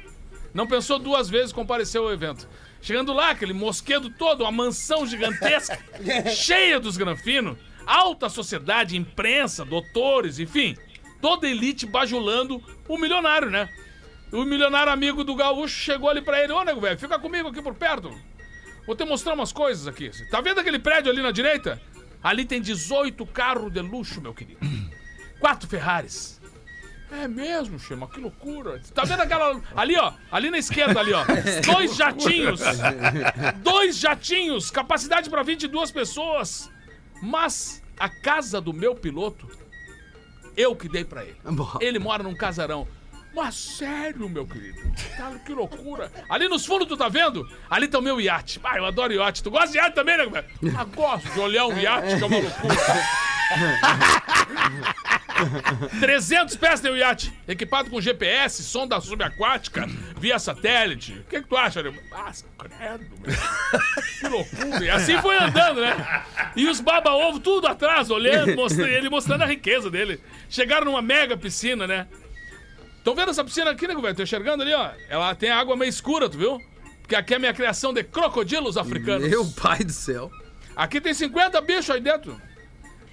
[0.52, 2.48] Não pensou duas vezes, compareceu ao evento.
[2.80, 5.78] Chegando lá, aquele mosquedo todo, uma mansão gigantesca,
[6.34, 10.76] cheia dos granfinos, alta sociedade, imprensa, doutores, enfim,
[11.20, 13.68] toda elite bajulando o milionário, né?
[14.32, 17.62] O milionário amigo do gaúcho chegou ali pra ele, ô nego velho, fica comigo aqui
[17.62, 18.14] por perto.
[18.86, 20.10] Vou te mostrar umas coisas aqui.
[20.30, 21.80] Tá vendo aquele prédio ali na direita?
[22.22, 24.58] Ali tem 18 carros de luxo, meu querido.
[25.44, 26.40] Quatro Ferraris.
[27.12, 28.80] É mesmo, Chema, que loucura.
[28.94, 29.60] Tá vendo aquela.
[29.76, 30.14] Ali, ó.
[30.32, 31.22] Ali na esquerda, ali, ó.
[31.70, 32.62] Dois jatinhos.
[33.56, 34.70] Dois jatinhos.
[34.70, 36.70] Capacidade pra 22 pessoas.
[37.20, 39.46] Mas a casa do meu piloto,
[40.56, 41.36] eu que dei pra ele.
[41.78, 42.88] Ele mora num casarão.
[43.34, 44.80] Mas sério, meu querido?
[45.14, 46.10] Cara, que loucura.
[46.30, 47.46] Ali nos fundos, tu tá vendo?
[47.68, 48.58] Ali tá o meu iate.
[48.64, 49.42] Ah, eu adoro iate.
[49.42, 50.44] Tu gosta de iate também, né?
[50.74, 52.74] Ah, gosto de olhar um iate, que é uma loucura.
[56.00, 61.12] 300 pés tem o iate, equipado com GPS, sonda subaquática, via satélite.
[61.12, 61.80] O que, que tu acha?
[62.12, 63.36] Ah, credo, meu.
[64.20, 64.84] Que loucura.
[64.84, 66.24] E assim foi andando, né?
[66.56, 70.20] E os baba-ovo tudo atrás, olhando, mostrando, ele mostrando a riqueza dele.
[70.48, 72.06] Chegaram numa mega piscina, né?
[72.96, 74.14] Estão vendo essa piscina aqui, nego, velho?
[74.14, 74.90] Tô enxergando ali, ó.
[75.08, 76.58] Ela tem água meio escura, tu viu?
[77.02, 79.28] Porque aqui é a minha criação de crocodilos africanos.
[79.28, 80.30] Meu pai do céu.
[80.74, 82.40] Aqui tem 50 bichos aí dentro.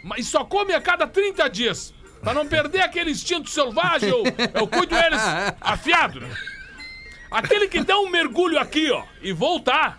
[0.02, 1.94] Mas só come a cada 30 dias.
[2.22, 5.22] Pra não perder aquele instinto selvagem, eu, eu cuido eles
[5.60, 6.30] afiado, né?
[7.32, 9.98] Aquele que dá um mergulho aqui, ó, e voltar,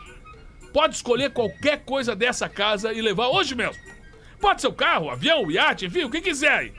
[0.72, 3.82] pode escolher qualquer coisa dessa casa e levar hoje mesmo.
[4.40, 6.72] Pode ser o carro, o avião, o iate, enfim, o que quiser aí.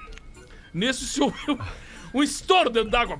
[0.73, 1.59] Nisso se ouviu
[2.13, 3.19] um estouro dentro d'água.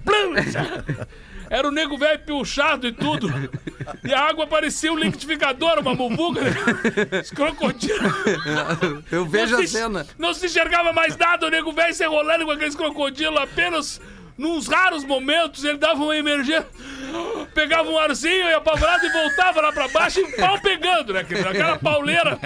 [1.56, 3.28] Era o nego velho pilchado e tudo.
[4.04, 6.42] E a água parecia um liquidificador, uma muvuca.
[7.22, 8.12] Os crocodilos.
[9.12, 10.08] Eu vejo Não a se- cena.
[10.18, 14.02] Não se enxergava mais nada, o nego velho se enrolando com aqueles crocodilos, apenas
[14.38, 16.66] Nos raros momentos ele dava uma emergência,
[17.54, 21.20] pegava um arzinho, ia apavorado e voltava lá pra baixo e pau pegando, né?
[21.20, 22.40] Aquele- Aquela pauleira,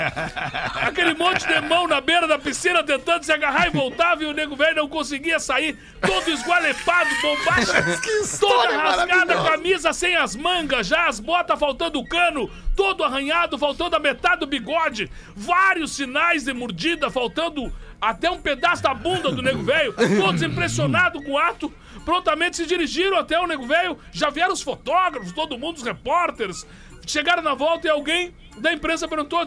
[0.81, 4.33] aquele monte de mão na beira da piscina tentando se agarrar e voltava e o
[4.33, 7.83] nego velho não conseguia sair, todo esgualepado, bombacha,
[8.39, 13.95] toda rasgada, camisa sem as mangas, já as botas faltando o cano, todo arranhado, faltando
[13.95, 19.41] a metade do bigode, vários sinais de mordida, faltando até um pedaço da bunda do
[19.41, 21.71] nego velho, todos impressionados com o ato,
[22.05, 26.65] prontamente se dirigiram até o nego velho, já vieram os fotógrafos, todo mundo, os repórteres,
[27.05, 29.45] chegaram na volta e alguém da imprensa perguntou,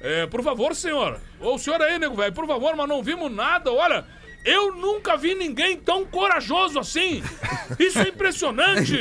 [0.00, 3.30] é, por favor, senhor, ou o senhor aí, nego velho, por favor, mas não vimos
[3.30, 4.04] nada, olha...
[4.44, 7.22] Eu nunca vi ninguém tão corajoso assim.
[7.78, 8.96] Isso é impressionante.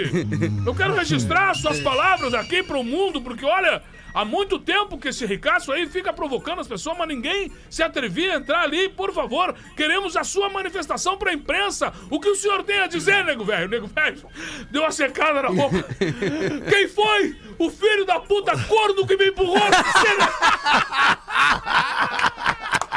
[0.66, 3.82] Eu quero registrar suas palavras aqui pro mundo, porque olha,
[4.14, 8.34] há muito tempo que esse ricaço aí fica provocando as pessoas, mas ninguém se atrevia
[8.34, 8.90] a entrar ali.
[8.90, 11.94] Por favor, queremos a sua manifestação pra imprensa.
[12.10, 13.70] O que o senhor tem a dizer, nego velho?
[13.70, 14.22] Nego velho
[14.72, 15.86] deu uma secada na boca.
[16.70, 17.36] Quem foi?
[17.58, 21.18] O filho da puta corno que me empurrou na.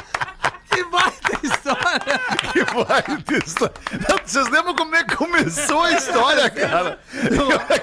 [0.81, 2.21] Que baita história!
[2.53, 3.75] Que baita história.
[4.25, 6.99] Vocês lembram como é que começou a história, cara?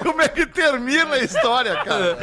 [0.02, 2.18] Como é que termina a história, cara?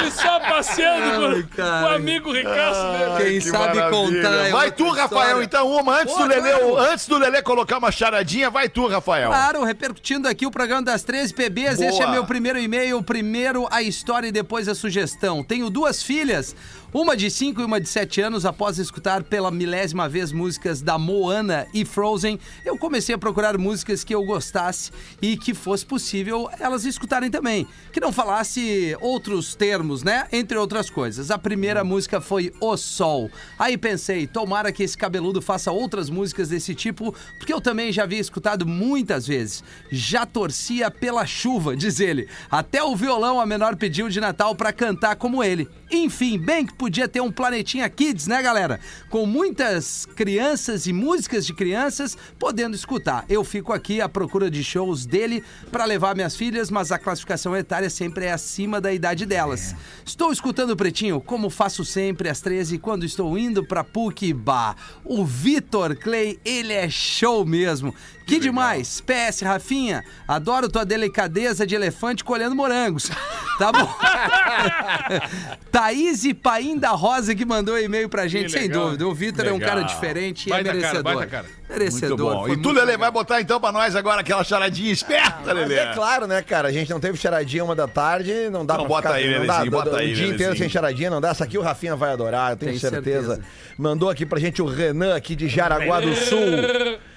[0.00, 3.24] Ele só passeando com, o amigo ricaço dele.
[3.30, 3.90] Quem Que sabe maravilha.
[3.90, 4.46] contar.
[4.46, 5.44] é Vai tu, Rafael, história.
[5.44, 6.00] então, uma.
[6.00, 6.76] Antes Pô, do Lelê, claro.
[6.78, 9.28] antes do Lelê colocar uma charadinha, vai tu, Rafael.
[9.28, 11.80] Claro, repercutindo aqui o programa das 13 PBs.
[11.80, 12.12] Este é Boa.
[12.12, 13.02] meu primeiro e-mail.
[13.02, 15.42] Primeiro a história e depois a sugestão.
[15.42, 16.54] Tenho duas filhas,
[16.92, 18.46] uma de 5 e uma de 7 anos.
[18.46, 24.02] Após escutar pela milésima vez músicas da Moana e Frozen, eu comecei a procurar músicas
[24.02, 27.66] que eu gostasse e que fosse possível elas escutarem também.
[27.92, 30.26] Que não falasse outros termos, né?
[30.32, 31.30] Entre outras coisas.
[31.30, 33.30] A primeira música foi O Sol.
[33.58, 38.04] Aí pensei, tomara que esse cabeludo faça outras músicas desse tipo, porque eu também já
[38.04, 39.62] havia escutado muitas vezes.
[39.90, 42.28] Já torcia pela chuva, diz ele.
[42.50, 45.68] Até o violão a menor pediu de Natal pra cantar como ele.
[45.90, 48.78] Enfim, bem que podia ter um Planetinha Kids, né, galera?
[49.10, 53.24] Com muitas crianças e músicas de crianças podendo escutar.
[53.28, 57.56] Eu fico aqui à procura de shows dele pra levar minhas filhas, mas a classificação
[57.56, 59.74] etária sempre é acima da idade delas.
[60.06, 64.76] Estou escutando o Pretinho, como faço sempre às 13 quando estou indo pra PUC Bar.
[65.04, 67.92] O Vitor Clay, ele é show mesmo.
[68.28, 69.00] Que demais!
[69.00, 73.10] PS, Rafinha, adoro tua delicadeza de elefante colhendo morangos.
[73.58, 73.88] Tá bom?
[75.72, 79.06] Thaís e Paim da Rosa que mandou e-mail pra gente, Que sem dúvida.
[79.06, 81.02] O Vitor é um cara diferente e é cara, merecedor.
[81.02, 81.46] baita cara.
[81.70, 82.18] Merecedor.
[82.18, 82.48] Muito bom.
[82.48, 82.98] E tu, legal.
[82.98, 85.76] vai botar então pra nós agora aquela charadinha esperta, Mas Lelê.
[85.76, 86.68] é claro, né, cara?
[86.68, 89.14] A gente não teve charadinha uma da tarde, não dá Então pra bota ficar...
[89.20, 91.30] aí, não dá, bota do- aí, O dia inteiro sem charadinha não dá.
[91.30, 93.26] Essa aqui o Rafinha vai adorar, eu tenho, Tenho certeza.
[93.36, 93.48] certeza.
[93.78, 96.38] Mandou aqui pra gente o Renan, aqui de Jaraguá do Sul.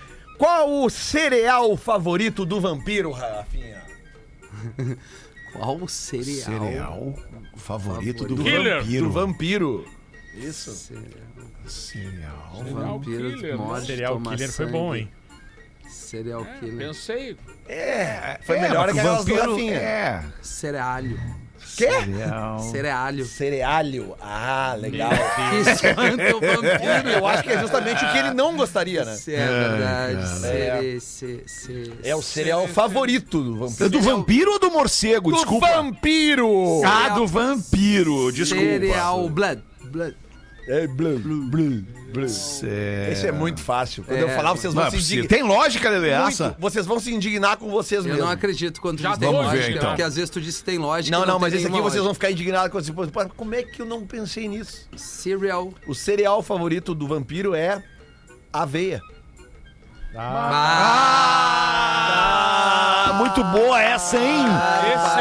[0.42, 3.80] Qual o cereal favorito do vampiro, Rafinha?
[5.54, 6.60] Qual o cereal?
[6.60, 7.14] Cereal
[7.56, 8.80] favorito do Killer.
[8.82, 9.06] vampiro.
[9.06, 9.86] Do vampiro.
[10.34, 10.72] Isso.
[11.68, 12.64] Cereal.
[12.74, 13.56] Vampiro, killer, né?
[13.56, 14.72] morte, Serial toma Killer foi sangue.
[14.80, 15.12] bom, hein?
[15.88, 16.88] Serial killer.
[16.88, 17.38] Pensei.
[17.68, 19.60] É, foi É, melhor que o vampiro.
[19.70, 20.26] É.
[20.42, 21.20] Cerealho.
[21.76, 21.90] Quê?
[21.90, 22.60] Cereal.
[22.60, 23.26] Cerealho.
[23.26, 24.16] Cerealho.
[24.22, 25.10] Ah, legal.
[25.10, 27.10] Que espanta o vampiro.
[27.18, 29.16] Eu acho que é justamente o que ele não gostaria, né?
[29.28, 30.40] É verdade.
[30.40, 31.44] Cere, ce,
[32.04, 33.90] É o cereal favorito do É vampiro.
[33.90, 35.32] do vampiro ou do morcego?
[35.32, 35.68] Do Desculpa.
[35.68, 36.82] vampiro!
[36.86, 38.32] Ah, do vampiro.
[38.32, 38.64] Desculpa.
[38.66, 39.62] Cereal blood.
[39.86, 40.16] blood.
[40.68, 41.84] É, blum, blum, blum.
[42.30, 44.04] Cé- Esse é muito fácil.
[44.04, 44.24] Quando É.
[44.24, 45.24] eu falar, vocês Não vão é se possível.
[45.26, 45.40] indignar.
[45.40, 45.90] Tem lógica?
[45.92, 46.56] Muito.
[46.60, 48.26] Vocês vão se indignar com vocês Eu mesmos.
[48.26, 49.90] não acredito quando tu Já diz tem lógica, ver, então.
[49.90, 51.18] porque às vezes tu diz que tem lógica.
[51.18, 52.94] Não, não, mas esse aqui vocês vão ficar indignados com.
[52.94, 54.88] Pô, Como é que eu não pensei nisso?
[54.96, 55.74] Cereal.
[55.88, 57.84] O cereal favorito do vampiro é
[58.54, 59.02] aveia.
[60.14, 61.61] Ah,
[63.42, 64.46] muito boa essa, hein?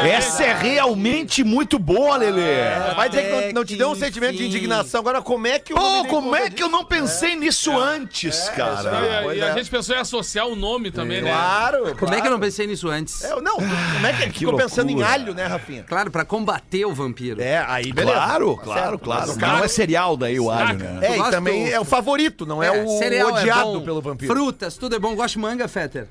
[0.03, 2.93] É Essa é realmente muito boa, Lelê.
[2.95, 4.99] Vai dizer que não, não te deu um sentimento de indignação.
[4.99, 5.77] Agora, como é que eu.
[5.77, 9.33] Pô, como é que eu não pensei nisso antes, cara?
[9.33, 9.53] E, e a é.
[9.55, 11.31] gente pensou em associar o nome também, né?
[11.31, 11.95] Claro!
[11.97, 13.23] Como é que eu não pensei nisso antes?
[13.23, 15.83] É, não, como é que, que ficou pensando em alho, né, Rafinha?
[15.83, 17.41] Claro, pra combater o vampiro.
[17.41, 18.17] É, aí beleza.
[18.17, 18.99] Claro, Tá claro, certo.
[18.99, 19.27] claro.
[19.27, 20.99] Mas, Mas não é cereal daí o alho, né?
[21.01, 24.33] É, e também é o favorito, não é, o odiado pelo vampiro.
[24.33, 25.15] Frutas, tudo é bom.
[25.15, 26.07] Gosto de manga, Fetter.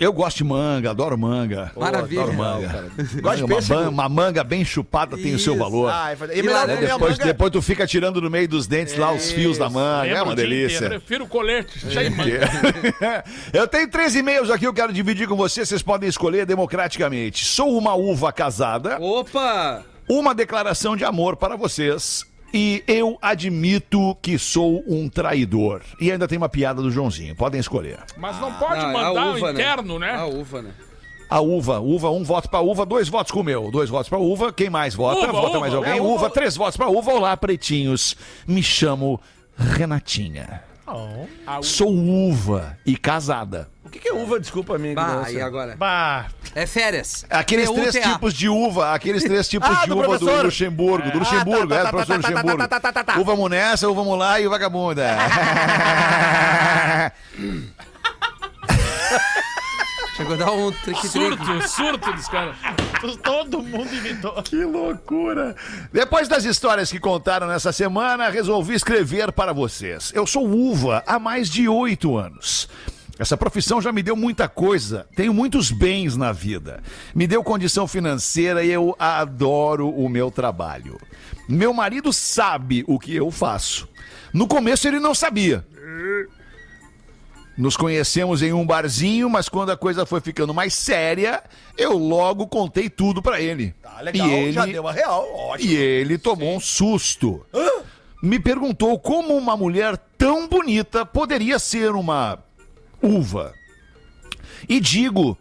[0.00, 1.70] Eu gosto de manga, adoro manga.
[1.76, 2.22] Maravilha.
[2.22, 2.68] Adoro Não, manga.
[2.68, 2.90] cara.
[3.20, 3.80] Gosto de uma, pêssego.
[3.80, 5.90] ban- uma manga bem chupada tem o seu valor.
[5.92, 8.66] Ah, e E melhor lá, a depois, manga- depois tu fica tirando no meio dos
[8.66, 10.06] dentes lá os fios da manga.
[10.08, 10.88] É uma o dia inteiro, delícia.
[10.88, 11.78] Prefiro colete.
[11.90, 12.48] Já imagina.
[13.52, 15.68] eu tenho três e-mails aqui, eu quero dividir com vocês.
[15.68, 17.44] Vocês podem escolher democraticamente.
[17.44, 19.84] Sou uma uva casada, Opa!
[20.08, 25.82] uma declaração de amor para vocês e eu admito que sou um traidor.
[26.00, 27.98] E ainda tem uma piada do Joãozinho, podem escolher.
[28.16, 30.10] Mas não pode Ah, a mandar o uva, interno, né?
[30.14, 30.70] A uva, né?
[31.28, 33.70] A uva, uva, um voto pra uva, dois votos com o meu.
[33.70, 35.20] Dois votos pra uva, quem mais vota?
[35.20, 35.92] Uva, vota uva, mais alguém?
[35.98, 36.30] é, uva, uva.
[36.30, 37.12] três votos pra uva.
[37.12, 38.16] Olá, pretinhos.
[38.48, 39.20] Me chamo
[39.56, 40.62] Renatinha.
[41.62, 43.68] Sou uva e casada.
[43.90, 44.38] O que, que é uva?
[44.38, 45.32] Desculpa a minha Bah, ignorância.
[45.36, 45.74] e agora?
[45.76, 47.26] Bah, É férias.
[47.28, 48.08] Aqueles três PUTA.
[48.08, 50.44] tipos de uva, aqueles três tipos Ah, de do uva do professor.
[50.44, 52.58] Luxemburgo, do Luxemburgo, Ah, tá, é, tá, do professor tá, tá, Luxemburgo.
[52.58, 53.20] tá, tá, tá, tá, tá.
[53.20, 55.08] Uva vamos nessa, uva vamos lá e o vagabunda.
[60.16, 62.56] Chegou a dar um trick Surto, surto dos caras.
[63.24, 64.40] todo mundo imitou.
[64.42, 65.56] Que loucura!
[65.92, 70.12] Depois das histórias que contaram nessa semana, resolvi escrever para vocês.
[70.14, 72.68] Eu sou uva há mais de oito anos.
[73.20, 75.06] Essa profissão já me deu muita coisa.
[75.14, 76.82] Tenho muitos bens na vida.
[77.14, 80.98] Me deu condição financeira e eu adoro o meu trabalho.
[81.46, 83.86] Meu marido sabe o que eu faço.
[84.32, 85.62] No começo ele não sabia.
[87.58, 91.42] Nos conhecemos em um barzinho, mas quando a coisa foi ficando mais séria,
[91.76, 93.74] eu logo contei tudo pra ele.
[93.82, 95.28] Tá legal, e ele, já deu a real.
[95.34, 95.70] Ótimo.
[95.70, 97.44] e ele tomou um susto.
[98.22, 102.38] Me perguntou como uma mulher tão bonita poderia ser uma
[103.02, 103.54] uva.
[104.68, 105.38] E digo,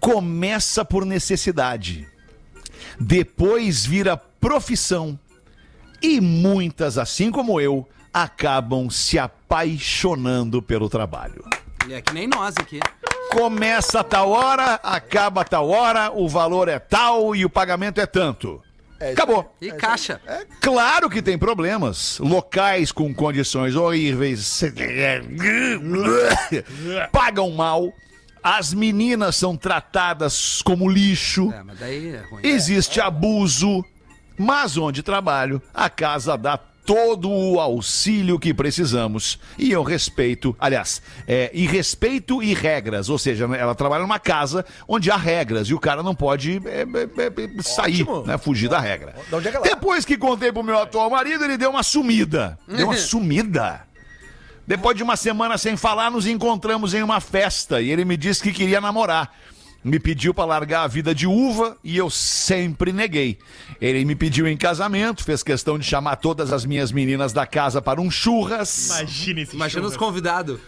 [0.00, 2.06] começa por necessidade.
[3.00, 5.18] Depois vira profissão.
[6.02, 11.44] E muitas, assim como eu, acabam se apaixonando pelo trabalho.
[11.90, 12.80] É que nem nós aqui.
[13.30, 18.00] Começa a tal hora, acaba a tal hora, o valor é tal e o pagamento
[18.00, 18.62] é tanto.
[19.00, 19.54] Acabou.
[19.60, 20.20] E caixa.
[20.60, 22.18] Claro que tem problemas.
[22.18, 24.62] Locais com condições horríveis.
[27.12, 27.92] Pagam mal.
[28.42, 31.50] As meninas são tratadas como lixo.
[31.52, 32.40] É, mas daí é ruim.
[32.42, 33.84] Existe abuso.
[34.36, 39.38] Mas onde trabalho, a casa dá todo o auxílio que precisamos.
[39.58, 43.08] E eu respeito, aliás, é, e respeito e regras.
[43.08, 46.60] Ou seja, né, ela trabalha numa casa onde há regras e o cara não pode
[46.66, 48.26] é, é, é, sair, Ótimo.
[48.26, 49.14] né, fugir da regra.
[49.30, 52.58] Da onde é Depois que contei pro meu atual marido, ele deu uma sumida.
[52.68, 53.82] Deu uma sumida.
[54.66, 58.42] Depois de uma semana sem falar, nos encontramos em uma festa e ele me disse
[58.42, 59.34] que queria namorar.
[59.84, 63.38] Me pediu para largar a vida de uva e eu sempre neguei.
[63.78, 67.82] Ele me pediu em casamento, fez questão de chamar todas as minhas meninas da casa
[67.82, 68.88] para um churras.
[68.88, 70.08] Imagina esse Imagina os churras.
[70.08, 70.58] convidados.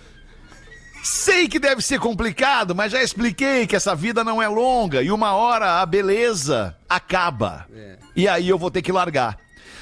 [1.03, 5.11] Sei que deve ser complicado, mas já expliquei que essa vida não é longa e
[5.11, 7.67] uma hora a beleza acaba.
[7.73, 7.97] É.
[8.15, 9.39] E aí eu vou ter que largar.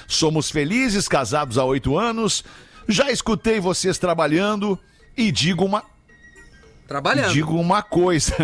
[0.07, 2.45] Somos felizes, casados há oito anos.
[2.87, 4.79] Já escutei vocês trabalhando
[5.17, 5.83] e digo uma,
[6.87, 7.33] Trabalhando.
[7.33, 8.35] digo uma coisa.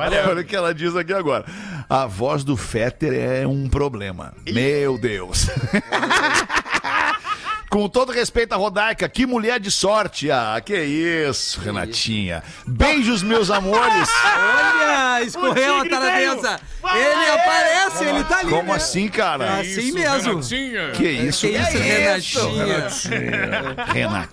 [0.00, 1.44] Olha o que ela diz aqui agora.
[1.88, 4.32] A voz do Fetter é um problema.
[4.46, 5.48] Meu Deus.
[7.74, 10.30] Com todo respeito à Rodaica, que mulher de sorte.
[10.30, 12.40] Ah, que isso, Renatinha.
[12.64, 14.08] Beijos, meus amores.
[14.22, 16.60] Olha, escorreu a taradeza.
[16.94, 18.50] Ele aparece, ele tá ali.
[18.50, 18.76] Como né?
[18.76, 19.58] assim, cara?
[19.58, 20.34] Assim mesmo.
[20.34, 20.90] Renatinha.
[20.92, 22.64] Que isso, Que isso, Renatinha?
[23.86, 24.28] Renatinha.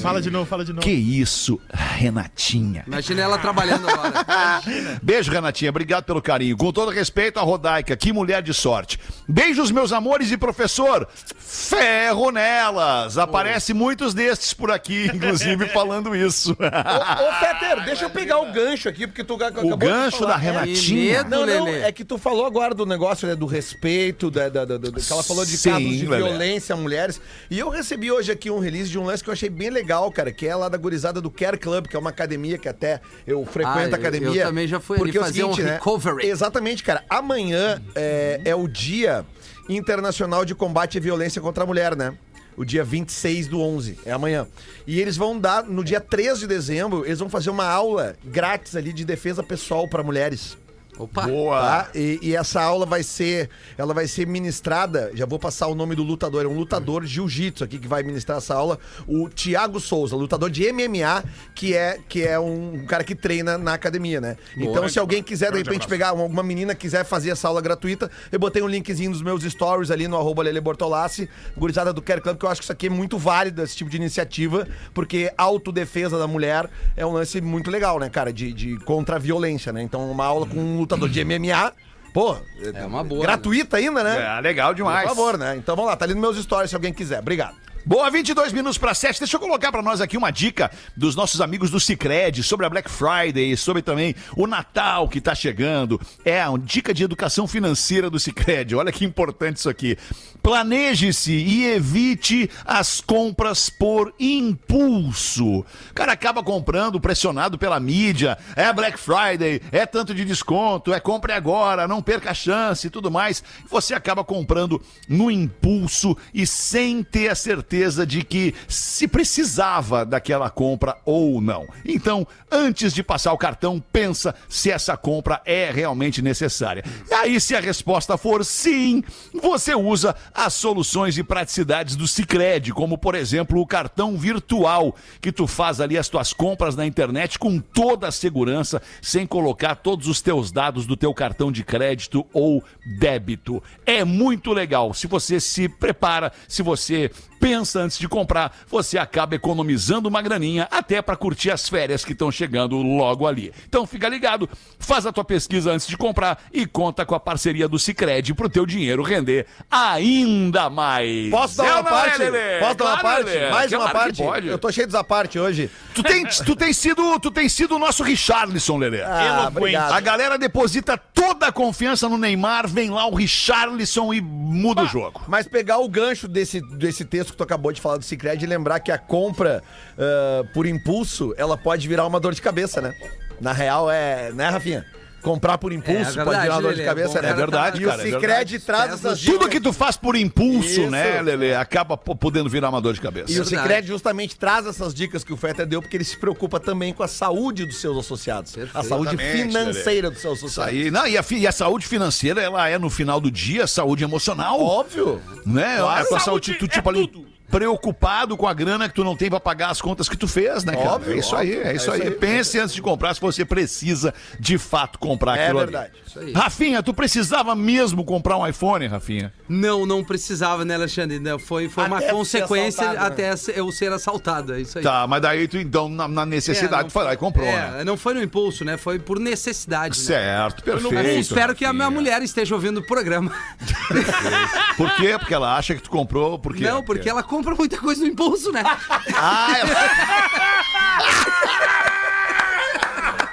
[0.00, 0.82] Fala de novo, fala de novo.
[0.82, 2.84] Que isso, Renatinha.
[2.86, 4.60] Imagina ela trabalhando agora.
[5.02, 5.70] Beijo, Renatinha.
[5.70, 6.56] Obrigado pelo carinho.
[6.56, 8.98] Com todo respeito à Rodaica, que mulher de sorte.
[9.28, 11.08] Beijos, meus amores e professor.
[11.38, 13.18] Ferro nelas.
[13.18, 16.52] Aparece muitos destes por aqui, inclusive falando isso.
[16.52, 20.18] Ô, ô, Peter, deixa eu pegar o gancho aqui, porque tu acabou O de gancho
[20.18, 20.32] falar.
[20.32, 21.18] da Renatinha.
[21.24, 21.30] medo.
[21.30, 21.80] Não, não, Lelê.
[21.82, 25.12] é que tu falou agora do negócio, né, do respeito, da, da, da- da- que
[25.12, 26.22] ela falou de Sim, casos de Lelê.
[26.28, 27.20] violência a mulheres.
[27.50, 30.10] E eu recebi hoje aqui um release de um lance que eu achei bem legal,
[30.12, 33.00] cara, que é lá da gurizada do Care Club, que é uma academia que até
[33.26, 34.42] eu frequento Ah, a academia.
[34.42, 36.26] eu também já fui ali porque é o fazer um né, recovery.
[36.26, 37.04] Exatamente, cara.
[37.08, 39.24] Amanhã é, é o Dia
[39.68, 42.14] Internacional de Combate à Violência contra a Mulher, né?
[42.56, 44.46] O dia 26 do 11, é amanhã.
[44.86, 48.76] E eles vão dar, no dia 3 de dezembro, eles vão fazer uma aula grátis
[48.76, 50.58] ali de defesa pessoal para mulheres.
[50.98, 51.26] Opa.
[51.26, 51.60] Boa.
[51.60, 51.90] Tá?
[51.94, 55.94] E, e essa aula vai ser, ela vai ser ministrada, já vou passar o nome
[55.94, 60.14] do lutador, é um lutador jiu-jitsu aqui que vai ministrar essa aula, o Thiago Souza,
[60.14, 61.24] lutador de MMA,
[61.54, 64.36] que é, que é um cara que treina na academia, né?
[64.56, 68.10] Então, se alguém quiser, de repente, pegar, uma, alguma menina quiser fazer essa aula gratuita,
[68.30, 72.20] eu botei um linkzinho nos meus stories ali no arroba Lele Bortolassi, gurizada do Care
[72.20, 75.32] Club, que eu acho que isso aqui é muito válido, esse tipo de iniciativa, porque
[75.38, 79.72] autodefesa da mulher é um lance muito legal, né, cara, de, de contra a violência,
[79.72, 79.82] né?
[79.82, 81.72] Então, uma aula com um lutador de MMA,
[82.12, 82.36] pô,
[82.74, 84.38] É uma boa, gratuita ainda, né?
[84.38, 85.08] É, legal demais.
[85.08, 85.56] Por favor, né?
[85.56, 87.18] Então vamos lá, tá ali nos meus stories se alguém quiser.
[87.20, 87.56] Obrigado.
[87.84, 89.18] Boa, 22 minutos para 7.
[89.18, 92.70] Deixa eu colocar para nós aqui uma dica dos nossos amigos do Cicred sobre a
[92.70, 96.00] Black Friday, sobre também o Natal que tá chegando.
[96.24, 98.76] É, uma dica de educação financeira do Cicred.
[98.76, 99.98] Olha que importante isso aqui.
[100.40, 105.58] Planeje-se e evite as compras por impulso.
[105.58, 108.38] O cara acaba comprando pressionado pela mídia.
[108.54, 112.90] É Black Friday, é tanto de desconto, é compre agora, não perca a chance e
[112.90, 113.42] tudo mais.
[113.68, 117.71] Você acaba comprando no impulso e sem ter a certeza
[118.06, 121.66] de que se precisava daquela compra ou não.
[121.86, 126.84] Então, antes de passar o cartão, pensa se essa compra é realmente necessária.
[127.10, 132.74] E aí, se a resposta for sim, você usa as soluções e praticidades do Cicred,
[132.74, 137.38] como por exemplo o cartão virtual, que tu faz ali as tuas compras na internet
[137.38, 142.26] com toda a segurança, sem colocar todos os teus dados do teu cartão de crédito
[142.34, 142.62] ou
[142.98, 143.62] débito.
[143.86, 144.92] É muito legal.
[144.92, 150.68] Se você se prepara, se você pensa antes de comprar, você acaba economizando uma graninha
[150.70, 153.52] até para curtir as férias que estão chegando logo ali.
[153.68, 154.48] Então fica ligado,
[154.78, 158.48] faz a tua pesquisa antes de comprar e conta com a parceria do Cicred pro
[158.48, 161.30] teu dinheiro render ainda mais.
[161.30, 162.18] Posso dar É uma é, parte?
[162.18, 162.58] Lelê?
[162.58, 163.24] Posso dar uma Claro, parte?
[163.24, 163.50] Lelê.
[163.50, 164.22] Mais uma parte?
[164.22, 164.48] pode.
[164.48, 165.70] Eu tô cheio dessa parte hoje.
[165.94, 169.02] Tu tem, tu tem sido, tu tem sido o nosso Richarlison, Lelê.
[169.02, 169.92] Ah, obrigado.
[169.92, 174.86] A galera deposita toda a confiança no Neymar, vem lá o Richarlison e muda o
[174.86, 175.22] jogo.
[175.26, 178.48] Mas pegar o gancho desse, desse texto que tu acabou de falar do Cicred e
[178.48, 179.62] lembrar que a compra
[179.98, 182.94] ah, por impulso, ela pode virar uma dor de cabeça, né?
[183.40, 184.86] Na real é, né, Rafinha?
[185.20, 187.30] Comprar por impulso É pode verdade, virar uma dor de Lelê, cabeça, bom, né?
[187.30, 190.68] é verdade, E cara, o é Cicred traz essas Tudo que tu faz por impulso,
[190.80, 190.90] Isso.
[190.90, 193.30] né, Lelê, acaba podendo virar uma dor de cabeça.
[193.30, 193.62] E o Verdade.
[193.68, 197.04] Cicred justamente traz essas dicas que o Feta deu, porque ele se preocupa também com
[197.04, 198.52] a saúde dos seus associados.
[198.74, 200.72] A saúde Exatamente, financeira dos seus associados.
[200.74, 200.90] aí.
[200.90, 204.02] Não, e a, fi- e a saúde financeira, ela é, no final do dia, saúde
[204.02, 204.60] emocional.
[204.60, 205.22] Óbvio.
[205.46, 205.76] Né?
[205.80, 207.28] A tua saúde, Saúde tu, é tipo ali, tudo.
[207.52, 210.64] Preocupado com a grana que tu não tem pra pagar as contas que tu fez,
[210.64, 210.92] né, cara?
[210.94, 211.66] Óbvio, é isso aí, óbvio.
[211.68, 212.00] é isso É aí.
[212.00, 212.14] isso aí.
[212.14, 215.90] Pense antes de comprar se você precisa de fato comprar É aquilo verdade.
[215.92, 216.02] ali.
[216.06, 216.32] Isso aí.
[216.32, 219.32] Rafinha, tu precisava mesmo comprar um iPhone, Rafinha?
[219.48, 221.18] Não, não precisava, né, Alexandre?
[221.20, 222.98] Não, Foi, foi uma Até consequência né?
[222.98, 224.54] até eu ser assaltado.
[224.54, 224.84] É isso aí.
[224.84, 227.46] Tá, mas daí tu, então, na, na É, necessidade, não tu foi lá e comprou,
[227.46, 227.84] é, né?
[227.84, 228.76] não foi no impulso, né?
[228.78, 229.98] Foi por necessidade.
[229.98, 230.04] né?
[230.04, 230.94] Certo, perfeito.
[230.94, 233.30] Eu espero que a minha mulher esteja ouvindo o programa.
[234.76, 235.16] Por quê?
[235.18, 236.64] Porque ela acha que tu comprou, por quê?
[236.64, 238.62] Não, porque ela compra muita coisa no impulso, né?
[239.14, 239.72] Ah, ela...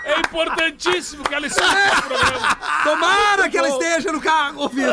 [0.04, 2.58] É importantíssimo que ela escute o programa.
[2.84, 4.92] Tomara que ela esteja no carro ouvindo.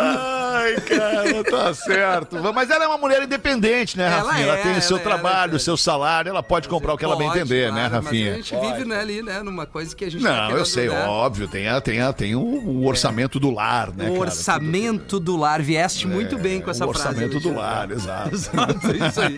[0.56, 2.36] Ai, cara, tá certo.
[2.54, 4.46] Mas ela é uma mulher independente, né, Ela Rafinha?
[4.46, 6.94] Ela, é, tem o seu ela é, trabalho, ela o seu salário, ela pode comprar
[6.94, 8.32] o que ela bem Pode, entender, né, claro, mas Rafinha?
[8.32, 10.66] a gente vive né, ali, né, numa coisa que a gente tá Não, eu querendo,
[10.66, 11.04] sei, né?
[11.06, 15.36] óbvio, tem, a, tem, a, tem o, o orçamento do lar, né, O orçamento do
[15.36, 15.60] lar.
[15.62, 17.08] Vieste muito bem com É, essa o frase.
[17.08, 18.30] orçamento do lar, exato.
[18.36, 19.36] Exato, é isso aí.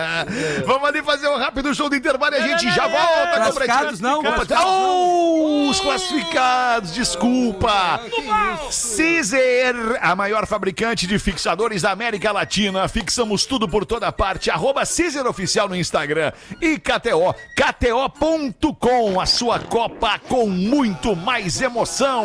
[0.66, 3.42] Vamos ali fazer um rápido show do intervalo e a gente já volta com o
[3.48, 8.00] Classificados, não, classificados, oh, os classificados, desculpa.
[8.96, 12.88] Caesar, a maior fabricante de fixadores da América Latina.
[12.88, 14.50] Fixamos tudo por toda parte.
[14.50, 16.32] Arroba Caesar Oficial no Instagram.
[16.60, 22.24] E KTO, KTO.com, a sua Copa com muito mais emoção.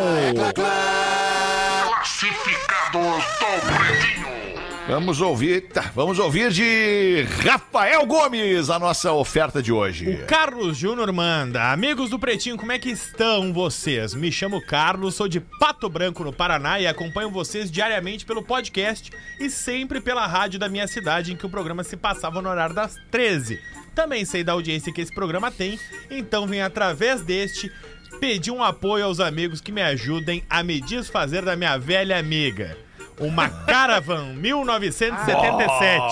[4.88, 10.18] Vamos ouvir, tá, vamos ouvir de Rafael Gomes a nossa oferta de hoje.
[10.28, 11.72] Carlos Júnior manda.
[11.72, 14.14] Amigos do Pretinho, como é que estão vocês?
[14.14, 19.10] Me chamo Carlos, sou de Pato Branco, no Paraná, e acompanho vocês diariamente pelo podcast
[19.40, 22.76] e sempre pela rádio da minha cidade, em que o programa se passava no horário
[22.76, 23.60] das 13.
[23.96, 25.80] Também sei da audiência que esse programa tem,
[26.12, 27.72] então vim através deste
[28.20, 32.78] pedir um apoio aos amigos que me ajudem a me desfazer da minha velha amiga.
[33.20, 36.04] Uma Caravan 1977.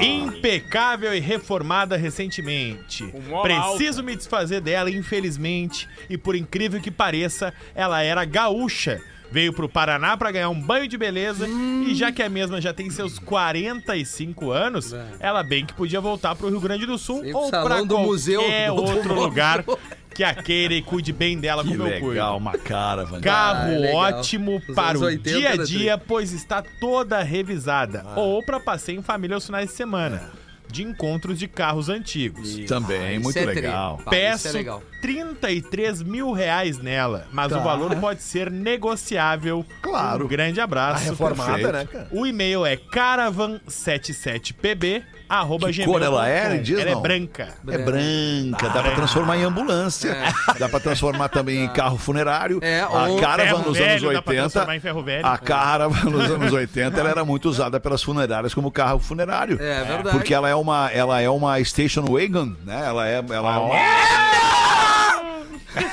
[0.00, 3.04] Impecável e reformada recentemente.
[3.42, 5.88] Preciso me desfazer dela, infelizmente.
[6.08, 9.00] E por incrível que pareça, ela era gaúcha.
[9.30, 11.48] Veio pro Paraná pra ganhar um banho de beleza.
[11.48, 16.36] E já que a mesma já tem seus 45 anos, ela bem que podia voltar
[16.36, 18.46] pro Rio Grande do Sul Sim, pro ou salão pra do qualquer museu do
[18.82, 19.22] outro automóvel.
[19.24, 19.64] lugar
[20.16, 22.08] que a queira e cuide bem dela Que como eu cuido.
[22.08, 23.20] legal, uma caravan.
[23.20, 23.96] Carro Ah, é legal.
[23.96, 28.04] ótimo Os para o 80, dia a né, dia, pois está toda revisada.
[28.16, 30.30] Ou para passeio em família aos finais de semana.
[30.68, 32.56] de encontros de carros antigos.
[32.66, 33.54] Também, muito Isso é tri.
[33.54, 33.98] legal.
[33.98, 34.82] Pá, isso Peço é legal.
[35.00, 39.64] 33 mil reais nela, mas o valor pode ser negociável.
[39.80, 40.24] Claro.
[40.24, 41.04] Um grande A abraço.
[41.04, 41.72] reformada, perfeito.
[41.72, 42.08] né, cara?
[42.10, 46.56] O e-mail é caravan77pb arroba Que cor ela é?
[46.58, 46.98] Diz Ela não.
[46.98, 47.48] é branca.
[47.68, 50.16] É branca, dá pra transformar em ambulância,
[50.58, 52.58] dá pra transformar também em carro funerário.
[52.62, 55.26] É, a ou- Caravan nos anos dá pra 80, transformar em ferro velho.
[55.26, 59.58] a Caravan nos anos 80, ela era muito usada pelas funerárias como carro funerário.
[59.60, 60.10] É verdade.
[60.16, 62.84] Porque ela é uma, ela é uma station wagon, né?
[62.86, 63.76] Ela é, ela é uma...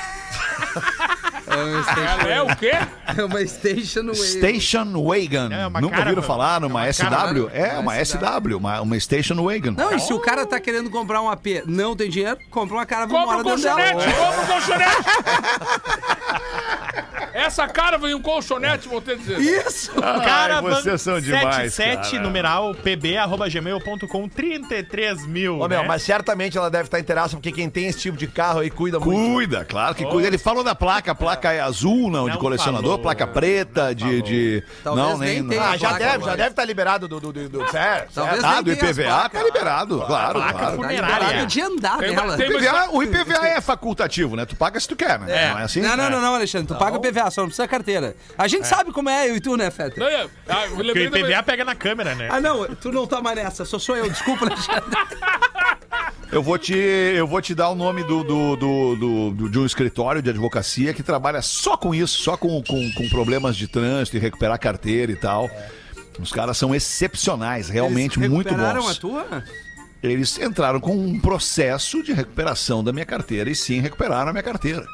[1.54, 2.72] É uma station, Ela é o quê?
[3.16, 4.14] é uma station wagon.
[4.14, 5.52] Station Wagon.
[5.54, 6.10] É uma Nunca Caravan.
[6.10, 7.02] ouviram falar numa É uma SW?
[7.10, 7.50] Caravan.
[7.52, 8.18] É, Uma SW.
[8.18, 9.72] SW, uma, uma Station Wagon.
[9.76, 12.86] Não, e se o cara tá querendo comprar um AP, não tem dinheiro, compra uma
[12.86, 13.80] cara Compra mora um dentro dela.
[13.92, 15.04] colchonete, compra um colchonete.
[17.54, 19.38] Essa cara vem um colchonete, vou ter que dizer.
[19.64, 19.92] Isso!
[19.94, 22.22] Caravan vocês são demais, 77 cara.
[22.24, 25.60] numeral pb arroba gmail.com 33 mil.
[25.60, 25.86] Ô, meu, né?
[25.86, 28.98] mas certamente ela deve estar inteirada, porque quem tem esse tipo de carro aí cuida
[28.98, 29.32] muito.
[29.34, 30.26] Cuida, claro que cuida.
[30.26, 32.98] Ele falou da placa, a placa é azul, não, de Não colecionador, falou.
[32.98, 34.20] placa preta, de.
[34.22, 34.64] de...
[34.82, 35.40] Talvez Não, nem.
[35.40, 35.56] nem.
[35.56, 35.78] Ah, não.
[35.78, 36.30] já placa deve, agora.
[36.32, 37.20] já deve estar liberado do.
[37.20, 38.42] do, do, do certo, Talvez.
[38.42, 40.78] Ah, do IPVA tá liberado, claro, placa claro.
[40.78, 42.36] Tá liberado de andar Tem nela.
[42.36, 44.44] tem- IPVA, o IPVA é facultativo, né?
[44.44, 45.52] Tu paga se tu quer, né?
[45.52, 45.80] Não é assim?
[45.80, 46.66] Não, não, não, não, Alexandre.
[46.66, 48.16] Tu paga o PVA, só não precisa carteira.
[48.36, 49.98] A gente sabe como é, eu e tu, né, Feta?
[50.00, 52.28] Não, é- ah, eu Porque lembrei o da- IPVA pega na câmera, né?
[52.30, 54.08] Ah, não, tu não tá mais nessa, só sou eu.
[54.10, 54.82] Desculpa, Alexandre.
[56.32, 59.58] Eu vou te, eu vou te dar o nome do, do, do- do- do- de
[59.58, 63.68] um escritório de advocacia que trabalha só com isso, só com, com, com problemas de
[63.68, 65.48] trânsito e recuperar carteira e tal.
[66.18, 68.90] Os caras são excepcionais, realmente Eles muito recuperaram bons.
[68.90, 69.44] a tua?
[70.02, 74.42] Eles entraram com um processo de recuperação da minha carteira e sim recuperaram a minha
[74.42, 74.84] carteira.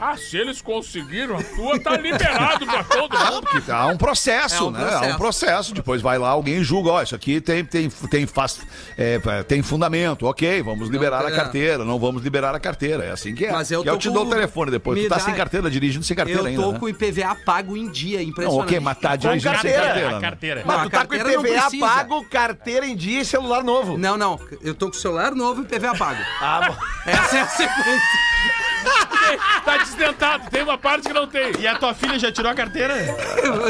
[0.00, 3.46] Ah, se eles conseguiram, a tua tá liberado pra todo mundo.
[3.50, 4.78] Porque há um processo, É um né?
[4.80, 5.04] processo.
[5.04, 5.74] Há um processo.
[5.74, 8.60] Depois vai lá, alguém julga, ó, isso aqui tem, tem, tem, faz,
[8.96, 11.34] é, tem fundamento, ok, vamos liberar a é.
[11.36, 13.04] carteira, não vamos liberar a carteira.
[13.04, 13.52] É assim que é.
[13.52, 14.96] Mas eu Que eu te com- dou o telefone depois.
[14.98, 16.62] me Tu tá dá- sem carteira, dirigindo sem carteira Eu ainda.
[16.62, 16.78] tô né?
[16.78, 18.62] com o IPVA pago em dia, Não, impressionante.
[18.68, 20.08] ok, mas tá dirigindo sem carteira, carteira.
[20.08, 20.20] a né?
[20.20, 20.62] carteira.
[20.64, 23.62] Mas Não, tu a tá com carteira não IPVA pago, carteira em dia e celular
[23.64, 23.98] novo.
[23.98, 26.20] Não, não, eu tô com o celular novo e IPVA pago.
[26.40, 26.76] Ah, bom.
[27.10, 28.67] Essa é a sequência.
[29.64, 31.52] Tá desdentado, tem uma parte que não tem.
[31.58, 32.94] E a tua filha já tirou a carteira?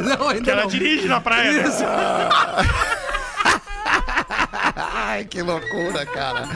[0.04, 0.68] Não, ainda Que ela não.
[0.68, 1.50] dirige na praia?
[1.62, 1.82] Isso.
[4.76, 6.48] Ai, que loucura, cara.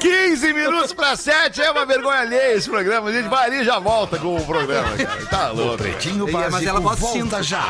[0.00, 3.08] 15 minutos pra 7 é uma vergonha alheia esse programa.
[3.08, 5.26] A gente vai ali e já volta com o programa, cara.
[5.26, 5.78] Tá louco.
[5.78, 7.42] Pretinho É, mas Básico ela bota volta cinto.
[7.42, 7.64] já.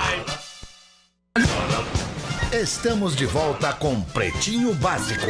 [2.53, 5.26] Estamos de volta com Pretinho Básico.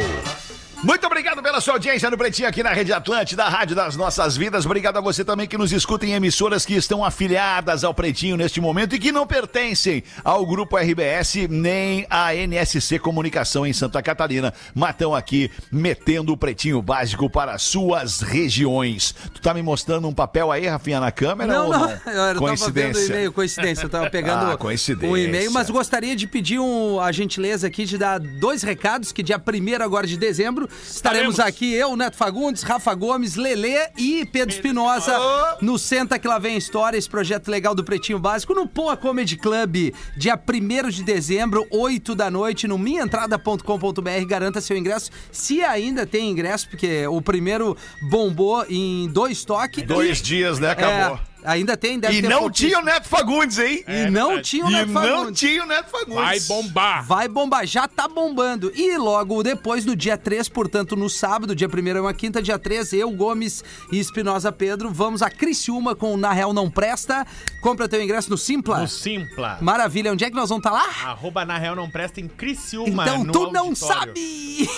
[0.85, 4.37] Muito obrigado pela sua audiência no Pretinho aqui na Rede Atlântida, a Rádio das Nossas
[4.37, 4.67] Vidas.
[4.67, 8.61] Obrigado a você também que nos escuta em emissoras que estão afiliadas ao Pretinho neste
[8.61, 14.53] momento e que não pertencem ao Grupo RBS nem à NSC Comunicação em Santa Catarina,
[14.75, 19.15] mas estão aqui metendo o Pretinho Básico para as suas regiões.
[19.33, 21.89] Tu tá me mostrando um papel aí, Rafinha, na câmera Não, ou não, não?
[21.89, 23.05] eu tava vendo o Coincidência.
[23.07, 23.85] e-mail, coincidência.
[23.85, 25.09] Eu tava pegando Ah, coincidência.
[25.09, 29.23] um e-mail, mas gostaria de pedir um, a gentileza aqui de dar dois recados, que
[29.23, 31.39] dia 1 agora de dezembro estaremos Estaremos.
[31.39, 35.13] aqui, eu, Neto Fagundes, Rafa Gomes, Lelê e Pedro Espinosa
[35.61, 38.95] no Senta Que Lá Vem a História, esse projeto legal do Pretinho Básico, no Poa
[38.97, 45.61] Comedy Club, dia 1 de dezembro, 8 da noite, no minhaentrada.com.br, garanta seu ingresso, se
[45.63, 49.83] ainda tem ingresso, porque o primeiro bombou em dois toques.
[49.83, 50.71] Dois e- dias, né?
[50.71, 51.17] Acabou.
[51.17, 53.83] é, ainda tem, deve E ter não tinha o Neto Fagundes, hein?
[53.87, 55.39] E não tinha o E Neto não Fagundes.
[55.39, 56.15] tinha o Neto Fagundes.
[56.15, 57.05] Vai bombar.
[57.05, 58.71] Vai bombar, já tá bombando.
[58.75, 62.57] E logo depois, no dia 3, portanto, no sábado, dia 1 é uma quinta, dia
[62.59, 67.25] 3, eu, Gomes e Espinosa Pedro, vamos a Criciúma com o Na Real Não Presta.
[67.61, 68.79] Compra teu ingresso no Simpla.
[68.79, 69.57] No Simpla.
[69.61, 71.11] Maravilha, onde é que nós vamos estar lá?
[71.11, 73.03] Arroba na real não presta em Criciúma.
[73.03, 73.75] Então no tu não auditório.
[73.75, 74.69] sabe!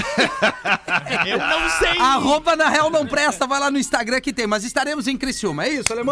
[1.26, 1.98] Eu não sei.
[1.98, 4.46] Arroba Na Real Não Presta, vai lá no Instagram que tem.
[4.46, 6.09] Mas estaremos em Criciúma, é isso, alemão?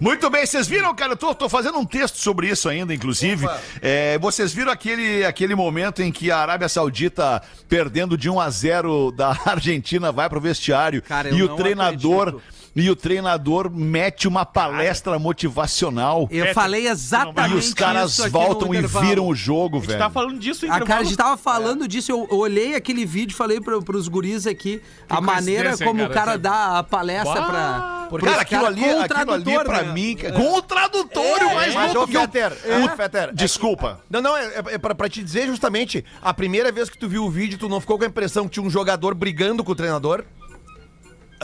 [0.00, 1.12] Muito bem, vocês viram, cara?
[1.12, 3.46] Eu tô, tô fazendo um texto sobre isso ainda, inclusive.
[3.80, 8.50] É, vocês viram aquele, aquele momento em que a Arábia Saudita, perdendo de 1 a
[8.50, 12.28] 0 da Argentina, vai pro vestiário Cara, e o treinador.
[12.28, 12.61] acredito.
[12.74, 16.26] E o treinador mete uma palestra motivacional.
[16.30, 19.88] Eu falei E exatamente os caras isso aqui voltam e viram o jogo, A gente
[19.88, 19.98] velho.
[19.98, 23.34] tá falando disso em A cara, a gente tava falando disso, eu olhei aquele vídeo
[23.34, 26.22] e falei pro, pros guris aqui a maneira como hein, o cara?
[26.32, 28.06] cara dá a palestra pra.
[28.08, 29.92] Porque, cara, aquilo ali, com o aquilo ali tradutor, pra né?
[29.92, 30.16] mim.
[30.34, 32.20] Com o tradutor, o mais Mas, ô, louco que eu...
[32.22, 32.52] Fetter,
[32.84, 34.00] ô, Fetter, é- Desculpa.
[34.10, 37.08] Não, não, é, é- é pra, pra te dizer justamente, a primeira vez que tu
[37.08, 39.72] viu o vídeo, tu não ficou com a impressão que tinha um jogador brigando com
[39.72, 40.24] o treinador?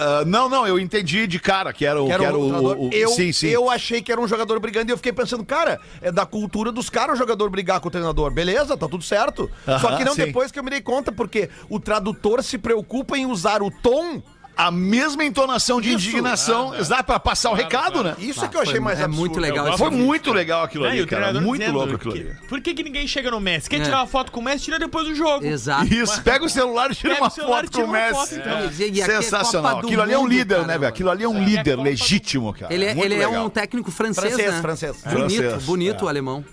[0.01, 2.07] Ah, não, não, eu entendi de cara que era o.
[2.07, 3.49] Que era que era o o- o- eu, sim, sim.
[3.49, 6.71] eu achei que era um jogador brigando e eu fiquei pensando, cara, é da cultura
[6.71, 8.31] dos caras o jogador brigar com o treinador.
[8.31, 9.51] Beleza, tá tudo certo.
[9.65, 10.25] Só Aham, que não sim.
[10.27, 14.23] depois que eu me dei conta, porque o tradutor se preocupa em usar o tom.
[14.59, 16.09] A mesma entonação de Isso.
[16.09, 18.17] indignação, exato, pra passar o recado, né?
[18.19, 19.21] Isso é que eu achei foi- mais é absurdo.
[19.21, 21.41] muito legal Foi muito legal aquilo Né, ali, cara.
[21.41, 22.35] Muito louco aquilo que- ali.
[22.49, 23.71] Por que, que ninguém chega no Messi?
[23.71, 23.85] Quer É.
[23.85, 24.65] tirar uma foto com o Messi?
[24.65, 25.47] Tira depois do jogo.
[25.47, 25.85] Exato.
[25.95, 28.15] Isso, pega o celular e tira Pega uma foto com o Messi.
[28.15, 28.87] foto, então.
[28.89, 29.79] E é Sensacional.
[29.79, 30.89] Aquilo ali é um Mundo, líder, né, velho?
[30.89, 32.75] Aquilo ali é um É, é líder legítimo, cara.
[32.75, 33.47] Ele, é- Muito ele é legal.
[33.47, 34.61] um técnico francês, Francês, né?
[34.61, 34.97] francês.
[35.05, 36.05] Bonito, Francês, bonito é.
[36.05, 36.45] o alemão.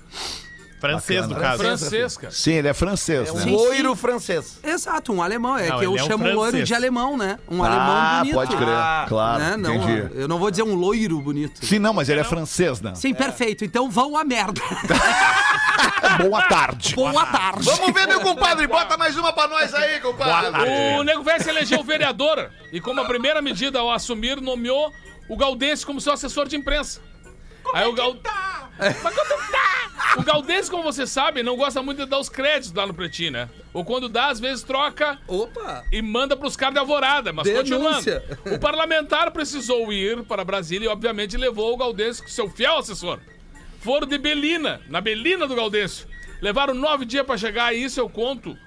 [0.89, 1.63] Francês, no caso.
[1.63, 2.33] Francês, cara.
[2.33, 3.39] Sim, ele é francês, É né?
[3.39, 4.59] um Sim, loiro francês.
[4.63, 5.57] Exato, um alemão.
[5.57, 6.67] É Não, que eu ele é um chamo loiro francês.
[6.67, 7.39] de alemão, né?
[7.49, 8.33] Um ah, alemão bonito.
[8.36, 8.69] pode crer.
[8.69, 9.57] Ah, claro, Né?
[9.57, 10.11] Não, entendi.
[10.19, 11.65] eu não vou dizer um loiro bonito.
[11.65, 12.93] Sim, não, mas ele é francês, né?
[12.95, 13.63] Sim, perfeito.
[13.65, 14.61] Então vão a merda.
[16.21, 16.95] Boa tarde.
[16.95, 17.63] Boa tarde.
[17.65, 18.67] Vamos ver, meu compadre.
[18.67, 20.61] Bota mais uma pra nós aí, compadre.
[20.99, 24.93] O Nego Velho se elegeu vereador e, como a primeira medida ao assumir, nomeou
[25.27, 27.01] o Galdense como seu assessor de imprensa.
[27.76, 28.15] Aí o Gal...
[29.03, 30.15] Mas tá?
[30.17, 33.32] O Galdense, como você sabe, não gosta muito de dar os créditos lá no Pretinho,
[33.32, 33.49] né?
[33.73, 35.84] Ou quando dá, às vezes troca Opa!
[35.91, 37.34] e manda pros caras de alvorada.
[37.34, 38.21] Mas Denúncia.
[38.21, 38.55] continuando.
[38.55, 43.19] O parlamentar precisou ir para Brasília e, obviamente, levou o com seu fiel assessor.
[43.82, 46.05] Foram de Belina, na Belina do Galdense.
[46.41, 48.57] Levaram nove dias pra chegar e isso eu conto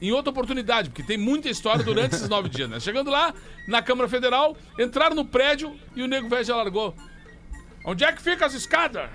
[0.00, 2.78] em outra oportunidade, porque tem muita história durante esses nove dias, né?
[2.80, 3.34] Chegando lá,
[3.66, 6.94] na Câmara Federal, entraram no prédio e o nego velho já largou.
[7.84, 9.10] Onde é que fica as escadas?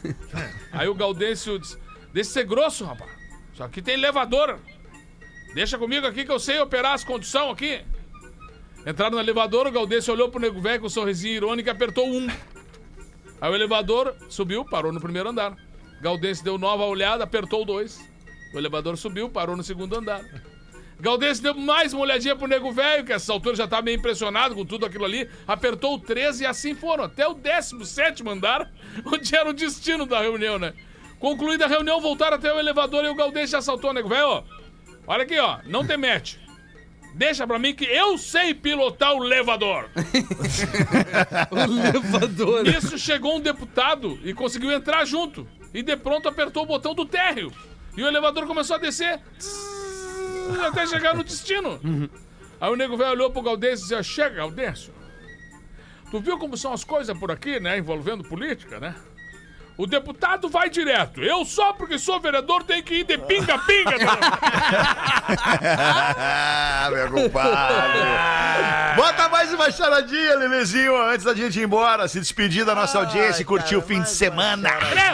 [0.72, 1.76] Aí o Gaudêncio disse:
[2.12, 3.10] Deixa de ser grosso, rapaz.
[3.54, 4.58] Só que tem elevador.
[5.54, 7.82] Deixa comigo aqui que eu sei operar as conduções aqui.
[8.86, 12.06] Entraram no elevador, o Gaudêncio olhou pro nego velho com um sorrisinho irônico e apertou
[12.06, 12.26] um.
[13.40, 15.56] Aí o elevador subiu, parou no primeiro andar.
[16.00, 18.00] Gaudêncio deu nova olhada, apertou o dois.
[18.52, 20.22] O elevador subiu, parou no segundo andar.
[21.02, 24.54] Gaudêncio deu mais uma olhadinha pro nego velho, que essa altura já tá meio impressionado
[24.54, 25.28] com tudo aquilo ali.
[25.48, 28.70] Apertou o 13 e assim foram, até o 17 andar,
[29.04, 30.72] onde era o destino da reunião, né?
[31.18, 34.28] Concluída a reunião, voltaram até o elevador e o Gaudêncio já saltou o nego velho.
[34.28, 34.44] ó.
[35.04, 36.36] Olha aqui, ó, não tem match.
[37.16, 39.90] Deixa pra mim que eu sei pilotar o elevador.
[41.50, 42.62] O elevador.
[42.62, 45.48] Nisso chegou um deputado e conseguiu entrar junto.
[45.74, 47.52] E de pronto apertou o botão do térreo.
[47.96, 49.20] E o elevador começou a descer.
[49.36, 49.81] tss,
[50.66, 51.80] Até chegar no destino.
[52.60, 54.92] Aí o nego velho olhou pro Gaudêncio e disse: Chega, Gaudêncio.
[56.10, 57.78] Tu viu como são as coisas por aqui, né?
[57.78, 58.94] Envolvendo política, né?
[59.76, 61.22] O deputado vai direto.
[61.22, 63.96] Eu só porque sou vereador tenho que ir de pinga-pinga.
[65.74, 67.56] Ah, meu compadre.
[68.96, 73.42] Bota mais uma charadinha, Lelezinho, antes da gente ir embora, se despedir da nossa audiência
[73.42, 74.68] e curtir o fim de semana.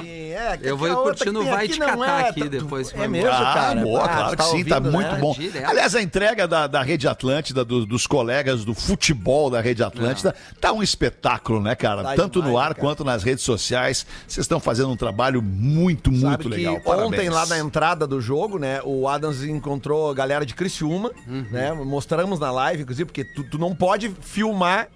[0.05, 3.01] É, Eu vou curtindo tem Vai aqui Te não Catar é aqui tanto- depois que
[3.01, 3.81] É mesmo, Ah, cara?
[3.81, 5.19] boa, Ah, claro tá que sim, tá ouvindo, muito né?
[5.19, 5.33] bom.
[5.35, 5.69] Direto.
[5.69, 10.35] Aliás, a entrega da, da Rede Atlântida, do- dos colegas do futebol da Rede Atlântida,
[10.61, 12.03] tá um espetáculo, né, cara?
[12.03, 12.81] Tá Tanto no demais, ar cara.
[12.81, 14.07] quanto nas redes sociais.
[14.27, 16.81] Vocês estão fazendo um trabalho muito, muito Sabe legal.
[16.81, 17.33] que ontem Parabéns.
[17.35, 21.11] lá na entrada do jogo, né, o Adams encontrou a galera de Criciúma,
[21.51, 24.89] né, mostramos na live, inclusive, porque tu, tu não pode filmar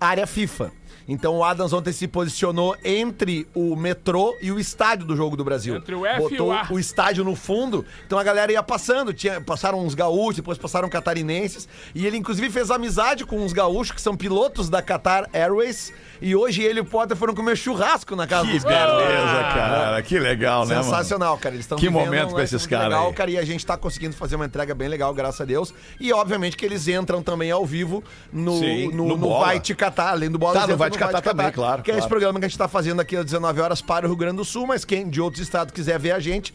[0.00, 0.70] área FIFA.
[1.08, 5.44] Então o Adams ontem se posicionou entre o metrô e o estádio do Jogo do
[5.44, 5.76] Brasil.
[5.76, 6.66] Entre o F e Botou o A.
[6.68, 10.88] o estádio no fundo, então a galera ia passando, tinha, passaram uns gaúchos, depois passaram
[10.88, 15.92] catarinenses, e ele inclusive fez amizade com uns gaúchos que são pilotos da Qatar Airways,
[16.20, 18.96] e hoje ele e o Potter foram comer churrasco na casa Que dos caras.
[18.96, 20.02] beleza, cara.
[20.02, 20.82] Que legal, né?
[20.82, 21.54] Sensacional, cara.
[21.54, 23.12] Eles estão Que momento um com esses caras legal, aí.
[23.14, 25.72] cara, e a gente tá conseguindo fazer uma entrega bem legal, graças a Deus.
[26.00, 28.02] E obviamente que eles entram também ao vivo
[28.32, 29.38] no, Sim, no, no no.
[29.40, 30.54] Vai Te Catar, além do Bola.
[30.54, 32.10] Tá, no entram Vai Te Catar também, claro, Que é esse claro.
[32.10, 34.44] programa que a gente tá fazendo aqui às 19 horas para o Rio Grande do
[34.44, 36.52] Sul, mas quem de outros estados quiser ver a gente,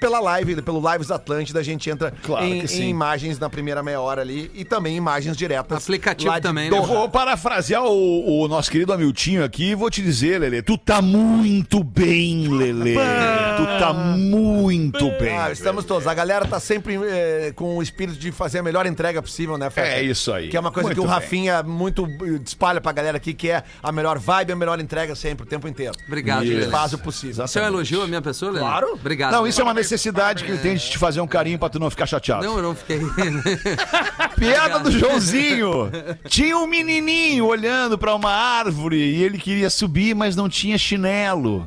[0.00, 4.00] pela live, pelo Lives Atlântida, a gente entra Claro em, em imagens na primeira meia
[4.00, 5.84] hora ali e também imagens diretas.
[5.84, 6.76] Aplicativo de também, né?
[6.76, 10.78] Eu vou parafrasear o, o nosso querido Amiltinho aqui e vou te dizer, Lelê, tu
[10.78, 12.94] tá muito bem, Lelê.
[12.94, 15.36] Tu tá muito bem.
[15.36, 16.06] Ah, estamos todos.
[16.06, 19.68] A galera tá sempre eh, com o espírito de fazer a melhor entrega possível, né,
[19.68, 19.88] Feta?
[19.88, 20.48] É isso aí.
[20.48, 21.12] Que é uma coisa Muito que o bem.
[21.12, 25.14] Rafinha muito eh, espalha pra galera aqui, que é a melhor vibe, a melhor entrega
[25.14, 25.92] sempre, o tempo inteiro.
[26.06, 27.44] Obrigado, faz o possível.
[27.54, 28.64] É um elogio à minha pessoa, Lelê?
[28.64, 28.92] Claro.
[28.94, 29.32] Obrigado.
[29.32, 31.78] Não, isso é uma necessidade que ele tem de te fazer um carinho pra tu
[31.78, 32.44] não ficar chateado.
[32.44, 33.00] Não, eu não fiquei.
[34.38, 35.90] Piada do Joãozinho.
[36.28, 41.66] Tinha um menininho olhando pra uma árvore e ele queria subir, mas não tinha chinelo.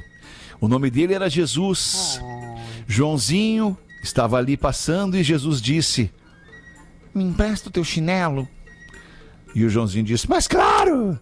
[0.59, 2.21] O nome dele era Jesus.
[2.87, 6.11] Joãozinho estava ali passando e Jesus disse:
[7.13, 8.47] Me empresta o teu chinelo.
[9.55, 11.19] E o Joãozinho disse: Mas claro!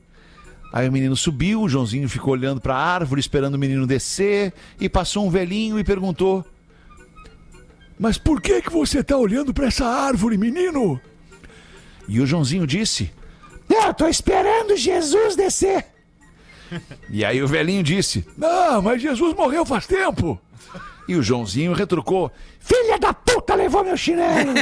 [0.74, 4.88] Aí o menino subiu, o Joãozinho ficou olhando pra árvore, esperando o menino descer, e
[4.88, 6.46] passou um velhinho e perguntou:
[8.02, 11.00] Mas por que que você tá olhando pra essa árvore, menino?
[12.08, 13.12] E o Joãozinho disse:
[13.70, 15.86] Eu tô esperando Jesus descer.
[17.10, 20.40] E aí o velhinho disse: Não, mas Jesus morreu faz tempo.
[21.12, 24.54] E o Joãozinho retrucou: Filha da puta levou meu chinelo.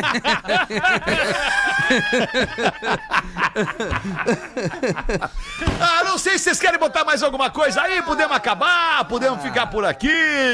[5.79, 8.01] ah, não sei se vocês querem botar mais alguma coisa aí.
[8.01, 10.07] Podemos acabar, podemos ficar por aqui.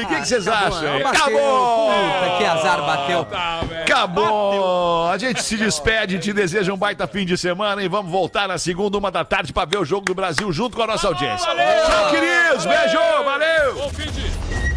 [0.04, 1.00] O que, que vocês acham?
[1.02, 1.08] Bateu.
[1.08, 1.94] Acabou!
[1.94, 3.24] Puta, que azar bateu.
[3.24, 3.62] Tá.
[3.80, 5.08] Acabou!
[5.08, 8.58] A gente se despede, te deseja um baita fim de semana e vamos voltar na
[8.58, 11.46] segunda, uma da tarde, pra ver o jogo do Brasil junto com a nossa audiência.
[11.46, 11.86] valeu!
[11.86, 12.66] Tchau, queridos!
[12.66, 12.98] Beijo!
[13.24, 13.74] Valeu!
[13.76, 14.45] Bom fim de...